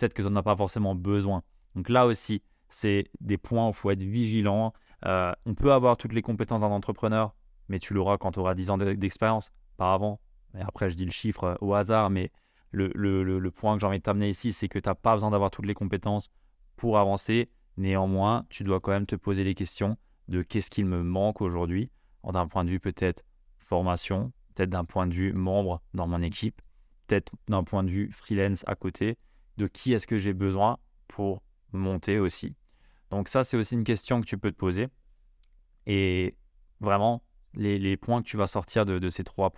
Peut-être 0.00 0.14
que 0.14 0.22
tu 0.22 0.28
n'en 0.28 0.36
as 0.36 0.42
pas 0.42 0.56
forcément 0.56 0.94
besoin. 0.94 1.42
Donc 1.74 1.90
là 1.90 2.06
aussi, 2.06 2.42
c'est 2.68 3.04
des 3.20 3.36
points 3.36 3.66
où 3.66 3.70
il 3.70 3.74
faut 3.74 3.90
être 3.90 4.02
vigilant. 4.02 4.72
Euh, 5.04 5.30
on 5.44 5.54
peut 5.54 5.74
avoir 5.74 5.98
toutes 5.98 6.14
les 6.14 6.22
compétences 6.22 6.62
d'un 6.62 6.68
entrepreneur, 6.68 7.34
mais 7.68 7.78
tu 7.78 7.92
l'auras 7.92 8.16
quand 8.16 8.32
tu 8.32 8.38
auras 8.38 8.54
10 8.54 8.70
ans 8.70 8.78
d'expérience, 8.78 9.52
pas 9.76 9.92
avant. 9.92 10.18
Et 10.56 10.62
après, 10.62 10.88
je 10.88 10.94
dis 10.94 11.04
le 11.04 11.10
chiffre 11.10 11.44
euh, 11.44 11.54
au 11.60 11.74
hasard, 11.74 12.08
mais 12.08 12.32
le, 12.70 12.90
le 12.94 13.50
point 13.50 13.74
que 13.74 13.80
j'ai 13.82 13.86
envie 13.86 13.98
de 13.98 14.02
t'amener 14.02 14.30
ici, 14.30 14.54
c'est 14.54 14.68
que 14.68 14.78
tu 14.78 14.88
n'as 14.88 14.94
pas 14.94 15.12
besoin 15.12 15.32
d'avoir 15.32 15.50
toutes 15.50 15.66
les 15.66 15.74
compétences 15.74 16.30
pour 16.76 16.98
avancer. 16.98 17.50
Néanmoins, 17.76 18.46
tu 18.48 18.62
dois 18.62 18.80
quand 18.80 18.92
même 18.92 19.06
te 19.06 19.16
poser 19.16 19.44
les 19.44 19.54
questions 19.54 19.98
de 20.28 20.40
qu'est-ce 20.40 20.70
qu'il 20.70 20.86
me 20.86 21.02
manque 21.02 21.42
aujourd'hui, 21.42 21.90
d'un 22.24 22.46
point 22.46 22.64
de 22.64 22.70
vue 22.70 22.80
peut-être 22.80 23.22
formation, 23.58 24.32
peut-être 24.54 24.70
d'un 24.70 24.86
point 24.86 25.06
de 25.06 25.12
vue 25.12 25.34
membre 25.34 25.82
dans 25.92 26.06
mon 26.06 26.22
équipe, 26.22 26.62
peut-être 27.06 27.32
d'un 27.48 27.64
point 27.64 27.84
de 27.84 27.90
vue 27.90 28.10
freelance 28.12 28.64
à 28.66 28.76
côté, 28.76 29.18
de 29.60 29.66
qui 29.66 29.92
est-ce 29.92 30.06
que 30.06 30.18
j'ai 30.18 30.32
besoin 30.32 30.78
pour 31.06 31.42
monter 31.72 32.18
aussi. 32.18 32.56
Donc 33.10 33.28
ça, 33.28 33.44
c'est 33.44 33.56
aussi 33.56 33.74
une 33.74 33.84
question 33.84 34.20
que 34.20 34.26
tu 34.26 34.38
peux 34.38 34.50
te 34.50 34.56
poser. 34.56 34.88
Et 35.86 36.36
vraiment, 36.80 37.22
les, 37.54 37.96
points 37.96 38.22
que 38.22 38.26
tu 38.26 38.36
vas 38.36 38.46
sortir 38.46 38.86
de, 38.86 39.08
ces, 39.10 39.22
trois, 39.22 39.52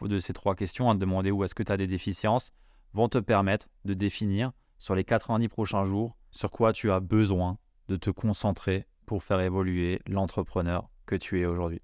questions, 0.56 0.90
à 0.90 0.94
te 0.94 0.98
demander 0.98 1.30
où 1.30 1.44
est-ce 1.44 1.54
que 1.54 1.62
tu 1.62 1.72
as 1.72 1.76
des 1.76 1.86
déficiences, 1.86 2.52
vont 2.94 3.08
te 3.08 3.18
permettre 3.18 3.68
de 3.84 3.94
définir 3.94 4.52
sur 4.78 4.94
les 4.94 5.04
90 5.04 5.48
prochains 5.48 5.84
jours 5.84 6.16
sur 6.30 6.50
quoi 6.50 6.72
tu 6.72 6.90
as 6.90 7.00
besoin 7.00 7.58
de 7.88 7.96
te 7.96 8.10
concentrer 8.10 8.86
pour 9.06 9.22
faire 9.22 9.40
évoluer 9.40 10.00
l'entrepreneur 10.06 10.90
que 11.06 11.14
tu 11.14 11.40
es 11.40 11.46
aujourd'hui. 11.46 11.80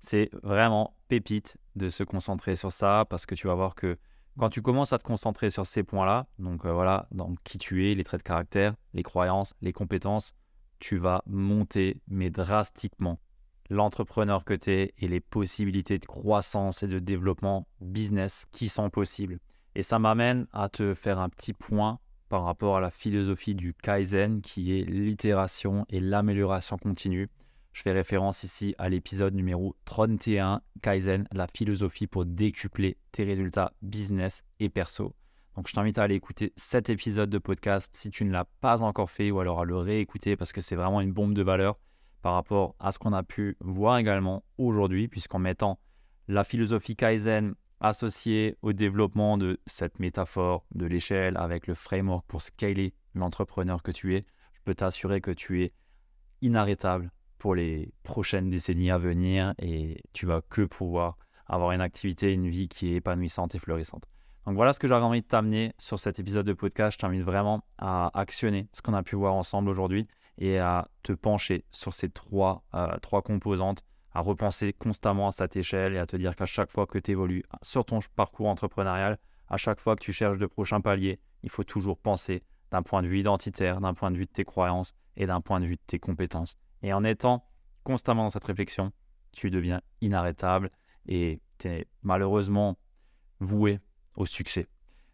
C'est 0.00 0.30
vraiment 0.42 0.96
pépite 1.08 1.58
de 1.74 1.88
se 1.88 2.04
concentrer 2.04 2.54
sur 2.56 2.72
ça 2.72 3.04
parce 3.10 3.26
que 3.26 3.34
tu 3.34 3.48
vas 3.48 3.54
voir 3.54 3.74
que 3.74 3.98
quand 4.38 4.50
tu 4.50 4.62
commences 4.62 4.92
à 4.92 4.98
te 4.98 5.04
concentrer 5.04 5.50
sur 5.50 5.66
ces 5.66 5.82
points-là, 5.82 6.26
donc 6.38 6.64
euh, 6.64 6.72
voilà, 6.72 7.08
dans 7.10 7.34
qui 7.44 7.58
tu 7.58 7.90
es, 7.90 7.94
les 7.94 8.04
traits 8.04 8.20
de 8.20 8.26
caractère, 8.26 8.74
les 8.94 9.02
croyances, 9.02 9.54
les 9.60 9.72
compétences, 9.72 10.32
tu 10.78 10.96
vas 10.96 11.22
monter, 11.26 12.00
mais 12.06 12.30
drastiquement, 12.30 13.18
l'entrepreneur 13.68 14.44
que 14.44 14.54
tu 14.54 14.70
es 14.70 14.94
et 14.98 15.08
les 15.08 15.20
possibilités 15.20 15.98
de 15.98 16.06
croissance 16.06 16.82
et 16.82 16.86
de 16.86 17.00
développement 17.00 17.66
business 17.80 18.46
qui 18.52 18.68
sont 18.68 18.90
possibles. 18.90 19.38
Et 19.74 19.82
ça 19.82 19.98
m'amène 19.98 20.46
à 20.52 20.68
te 20.68 20.94
faire 20.94 21.18
un 21.18 21.28
petit 21.28 21.52
point 21.52 21.98
par 22.28 22.44
rapport 22.44 22.76
à 22.76 22.80
la 22.80 22.90
philosophie 22.90 23.54
du 23.54 23.74
Kaizen 23.74 24.40
qui 24.40 24.78
est 24.78 24.84
l'itération 24.84 25.84
et 25.88 26.00
l'amélioration 26.00 26.78
continue. 26.78 27.28
Je 27.72 27.82
fais 27.82 27.92
référence 27.92 28.42
ici 28.42 28.74
à 28.78 28.88
l'épisode 28.88 29.34
numéro 29.34 29.76
31, 29.84 30.62
Kaizen, 30.82 31.28
la 31.32 31.46
philosophie 31.46 32.06
pour 32.06 32.24
décupler 32.24 32.96
tes 33.12 33.24
résultats 33.24 33.72
business 33.82 34.42
et 34.58 34.68
perso. 34.68 35.14
Donc 35.54 35.68
je 35.68 35.72
t'invite 35.72 35.98
à 35.98 36.04
aller 36.04 36.14
écouter 36.14 36.52
cet 36.56 36.88
épisode 36.88 37.30
de 37.30 37.38
podcast 37.38 37.92
si 37.94 38.10
tu 38.10 38.24
ne 38.24 38.32
l'as 38.32 38.46
pas 38.60 38.82
encore 38.82 39.10
fait 39.10 39.30
ou 39.30 39.40
alors 39.40 39.60
à 39.60 39.64
le 39.64 39.76
réécouter 39.76 40.36
parce 40.36 40.52
que 40.52 40.60
c'est 40.60 40.76
vraiment 40.76 41.00
une 41.00 41.12
bombe 41.12 41.34
de 41.34 41.42
valeur 41.42 41.78
par 42.22 42.34
rapport 42.34 42.74
à 42.78 42.92
ce 42.92 42.98
qu'on 42.98 43.12
a 43.12 43.22
pu 43.22 43.56
voir 43.60 43.98
également 43.98 44.44
aujourd'hui 44.56 45.08
puisqu'en 45.08 45.38
mettant 45.38 45.78
la 46.28 46.44
philosophie 46.44 46.96
Kaizen 46.96 47.54
associée 47.80 48.56
au 48.62 48.72
développement 48.72 49.38
de 49.38 49.60
cette 49.66 49.98
métaphore 49.98 50.64
de 50.74 50.86
l'échelle 50.86 51.36
avec 51.36 51.66
le 51.66 51.74
framework 51.74 52.24
pour 52.26 52.42
scaler 52.42 52.94
l'entrepreneur 53.14 53.82
que 53.82 53.90
tu 53.90 54.14
es, 54.14 54.26
je 54.52 54.60
peux 54.64 54.74
t'assurer 54.74 55.20
que 55.20 55.30
tu 55.30 55.64
es 55.64 55.72
inarrêtable 56.40 57.10
pour 57.38 57.54
les 57.54 57.88
prochaines 58.02 58.50
décennies 58.50 58.90
à 58.90 58.98
venir 58.98 59.54
et 59.58 60.02
tu 60.12 60.26
vas 60.26 60.42
que 60.48 60.62
pouvoir 60.62 61.16
avoir 61.46 61.72
une 61.72 61.80
activité, 61.80 62.32
une 62.32 62.48
vie 62.48 62.68
qui 62.68 62.92
est 62.92 62.96
épanouissante 62.96 63.54
et 63.54 63.58
florissante. 63.58 64.04
Donc 64.46 64.56
voilà 64.56 64.72
ce 64.72 64.80
que 64.80 64.88
j'avais 64.88 65.04
envie 65.04 65.20
de 65.20 65.26
t'amener 65.26 65.74
sur 65.78 65.98
cet 65.98 66.18
épisode 66.18 66.46
de 66.46 66.52
podcast. 66.52 66.94
Je 66.94 67.06
t'invite 67.06 67.22
vraiment 67.22 67.62
à 67.78 68.10
actionner 68.18 68.68
ce 68.72 68.82
qu'on 68.82 68.94
a 68.94 69.02
pu 69.02 69.16
voir 69.16 69.34
ensemble 69.34 69.68
aujourd'hui 69.68 70.06
et 70.38 70.58
à 70.58 70.88
te 71.02 71.12
pencher 71.12 71.64
sur 71.70 71.92
ces 71.92 72.08
trois, 72.08 72.62
euh, 72.74 72.96
trois 73.02 73.22
composantes, 73.22 73.84
à 74.12 74.20
repenser 74.20 74.72
constamment 74.72 75.28
à 75.28 75.32
cette 75.32 75.56
échelle 75.56 75.94
et 75.94 75.98
à 75.98 76.06
te 76.06 76.16
dire 76.16 76.34
qu'à 76.34 76.46
chaque 76.46 76.70
fois 76.70 76.86
que 76.86 76.98
tu 76.98 77.10
évolues 77.10 77.44
sur 77.62 77.84
ton 77.84 77.98
parcours 78.16 78.48
entrepreneurial, 78.48 79.18
à 79.48 79.56
chaque 79.56 79.80
fois 79.80 79.96
que 79.96 80.02
tu 80.02 80.12
cherches 80.12 80.38
de 80.38 80.46
prochains 80.46 80.80
paliers, 80.80 81.20
il 81.42 81.50
faut 81.50 81.64
toujours 81.64 81.98
penser 81.98 82.40
d'un 82.70 82.82
point 82.82 83.02
de 83.02 83.08
vue 83.08 83.20
identitaire, 83.20 83.80
d'un 83.80 83.94
point 83.94 84.10
de 84.10 84.16
vue 84.16 84.26
de 84.26 84.30
tes 84.30 84.44
croyances 84.44 84.94
et 85.16 85.26
d'un 85.26 85.40
point 85.40 85.60
de 85.60 85.66
vue 85.66 85.76
de 85.76 85.82
tes 85.86 85.98
compétences. 85.98 86.56
Et 86.82 86.92
en 86.92 87.04
étant 87.04 87.44
constamment 87.84 88.24
dans 88.24 88.30
cette 88.30 88.44
réflexion, 88.44 88.92
tu 89.32 89.50
deviens 89.50 89.80
inarrêtable 90.00 90.68
et 91.06 91.40
tu 91.58 91.68
es 91.68 91.86
malheureusement 92.02 92.78
voué 93.40 93.80
au 94.16 94.26
succès. 94.26 94.66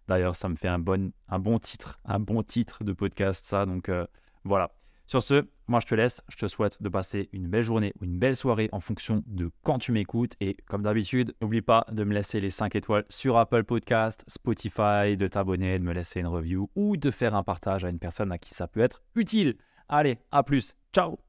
D'ailleurs, 0.08 0.36
ça 0.36 0.48
me 0.48 0.56
fait 0.56 0.68
un 0.68 0.78
bon, 0.78 1.12
titre, 1.60 1.98
un 2.04 2.20
bon 2.20 2.42
titre 2.42 2.84
de 2.84 2.92
podcast, 2.92 3.44
ça. 3.44 3.64
Donc 3.66 3.88
euh, 3.88 4.06
voilà. 4.44 4.70
Sur 5.06 5.22
ce, 5.22 5.46
moi 5.66 5.80
je 5.80 5.86
te 5.86 5.94
laisse. 5.94 6.22
Je 6.28 6.36
te 6.36 6.46
souhaite 6.46 6.82
de 6.82 6.88
passer 6.88 7.28
une 7.32 7.46
belle 7.48 7.62
journée 7.62 7.92
ou 8.00 8.04
une 8.04 8.18
belle 8.18 8.36
soirée 8.36 8.68
en 8.72 8.80
fonction 8.80 9.22
de 9.26 9.50
quand 9.62 9.78
tu 9.78 9.92
m'écoutes. 9.92 10.34
Et 10.40 10.56
comme 10.66 10.82
d'habitude, 10.82 11.34
n'oublie 11.40 11.62
pas 11.62 11.86
de 11.90 12.04
me 12.04 12.14
laisser 12.14 12.40
les 12.40 12.50
5 12.50 12.74
étoiles 12.74 13.04
sur 13.08 13.36
Apple 13.36 13.64
Podcast, 13.64 14.24
Spotify, 14.26 15.16
de 15.16 15.26
t'abonner, 15.26 15.78
de 15.78 15.84
me 15.84 15.92
laisser 15.92 16.20
une 16.20 16.26
review 16.26 16.70
ou 16.74 16.96
de 16.96 17.10
faire 17.10 17.34
un 17.34 17.42
partage 17.42 17.84
à 17.84 17.90
une 17.90 17.98
personne 17.98 18.32
à 18.32 18.38
qui 18.38 18.54
ça 18.54 18.66
peut 18.66 18.80
être 18.80 19.02
utile. 19.14 19.56
Allez, 19.88 20.18
à 20.32 20.42
plus. 20.42 20.74
Ciao 20.92 21.23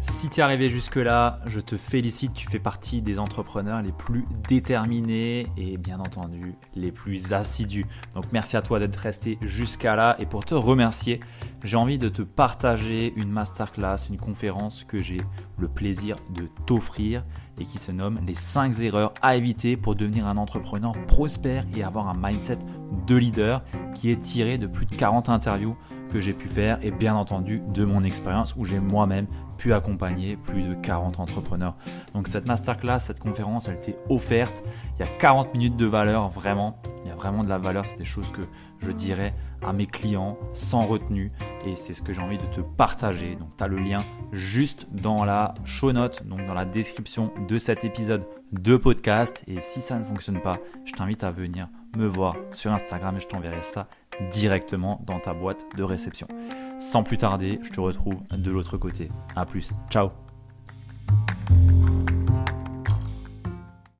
Si 0.00 0.30
tu 0.30 0.40
es 0.40 0.42
arrivé 0.42 0.70
jusque-là, 0.70 1.40
je 1.44 1.60
te 1.60 1.76
félicite, 1.76 2.32
tu 2.32 2.48
fais 2.48 2.58
partie 2.58 3.02
des 3.02 3.18
entrepreneurs 3.18 3.82
les 3.82 3.92
plus 3.92 4.24
déterminés 4.48 5.46
et 5.58 5.76
bien 5.76 6.00
entendu 6.00 6.54
les 6.74 6.90
plus 6.90 7.34
assidus. 7.34 7.84
Donc 8.14 8.24
merci 8.32 8.56
à 8.56 8.62
toi 8.62 8.78
d'être 8.78 8.96
resté 8.96 9.36
jusqu'à 9.42 9.96
là 9.96 10.16
et 10.18 10.24
pour 10.24 10.46
te 10.46 10.54
remercier, 10.54 11.20
j'ai 11.62 11.76
envie 11.76 11.98
de 11.98 12.08
te 12.08 12.22
partager 12.22 13.12
une 13.14 13.30
masterclass, 13.30 14.08
une 14.08 14.16
conférence 14.16 14.84
que 14.84 15.02
j'ai 15.02 15.20
le 15.58 15.68
plaisir 15.68 16.16
de 16.30 16.48
t'offrir 16.64 17.22
et 17.58 17.66
qui 17.66 17.78
se 17.78 17.92
nomme 17.92 18.20
les 18.26 18.34
5 18.34 18.80
erreurs 18.80 19.12
à 19.20 19.36
éviter 19.36 19.76
pour 19.76 19.96
devenir 19.96 20.26
un 20.26 20.38
entrepreneur 20.38 20.92
prospère 21.08 21.66
et 21.76 21.82
avoir 21.82 22.08
un 22.08 22.16
mindset 22.16 22.58
de 23.06 23.16
leader 23.16 23.62
qui 23.94 24.10
est 24.10 24.20
tiré 24.20 24.56
de 24.56 24.66
plus 24.66 24.86
de 24.86 24.94
40 24.94 25.28
interviews 25.28 25.76
que 26.10 26.20
j'ai 26.20 26.32
pu 26.32 26.48
faire 26.48 26.78
et 26.82 26.90
bien 26.90 27.14
entendu 27.14 27.62
de 27.72 27.84
mon 27.84 28.04
expérience 28.04 28.54
où 28.56 28.64
j'ai 28.64 28.80
moi-même 28.80 29.26
pu 29.56 29.72
accompagner 29.72 30.36
plus 30.36 30.62
de 30.62 30.74
40 30.74 31.20
entrepreneurs. 31.20 31.76
Donc 32.14 32.28
cette 32.28 32.46
masterclass, 32.46 33.00
cette 33.00 33.18
conférence, 33.18 33.68
elle 33.68 33.78
t'est 33.78 33.96
offerte. 34.08 34.62
Il 34.98 35.04
y 35.04 35.08
a 35.08 35.18
40 35.18 35.54
minutes 35.54 35.76
de 35.76 35.86
valeur, 35.86 36.28
vraiment. 36.28 36.80
Il 37.04 37.08
y 37.08 37.12
a 37.12 37.14
vraiment 37.14 37.42
de 37.42 37.48
la 37.48 37.58
valeur. 37.58 37.84
C'est 37.84 37.98
des 37.98 38.04
choses 38.04 38.30
que 38.30 38.40
je 38.78 38.90
dirais 38.90 39.34
à 39.62 39.72
mes 39.72 39.86
clients 39.86 40.38
sans 40.54 40.86
retenue 40.86 41.30
et 41.66 41.74
c'est 41.74 41.92
ce 41.92 42.00
que 42.00 42.12
j'ai 42.12 42.22
envie 42.22 42.38
de 42.38 42.46
te 42.46 42.60
partager. 42.60 43.36
Donc 43.36 43.56
tu 43.56 43.64
as 43.64 43.68
le 43.68 43.78
lien 43.78 44.02
juste 44.32 44.86
dans 44.92 45.24
la 45.24 45.54
show 45.64 45.92
note, 45.92 46.26
donc 46.26 46.46
dans 46.46 46.54
la 46.54 46.64
description 46.64 47.30
de 47.46 47.58
cet 47.58 47.84
épisode 47.84 48.24
de 48.52 48.76
podcast 48.76 49.44
et 49.46 49.60
si 49.60 49.80
ça 49.80 49.98
ne 49.98 50.04
fonctionne 50.04 50.40
pas, 50.40 50.56
je 50.84 50.92
t'invite 50.92 51.22
à 51.22 51.30
venir 51.30 51.68
me 51.96 52.06
voir 52.06 52.36
sur 52.50 52.72
Instagram 52.72 53.16
et 53.16 53.20
je 53.20 53.28
t'enverrai 53.28 53.62
ça 53.62 53.84
directement 54.30 55.02
dans 55.06 55.20
ta 55.20 55.34
boîte 55.34 55.66
de 55.76 55.82
réception. 55.82 56.26
Sans 56.80 57.02
plus 57.02 57.16
tarder, 57.16 57.58
je 57.62 57.70
te 57.70 57.80
retrouve 57.80 58.18
de 58.30 58.50
l'autre 58.50 58.76
côté. 58.76 59.10
A 59.36 59.44
plus, 59.46 59.72
ciao 59.90 60.10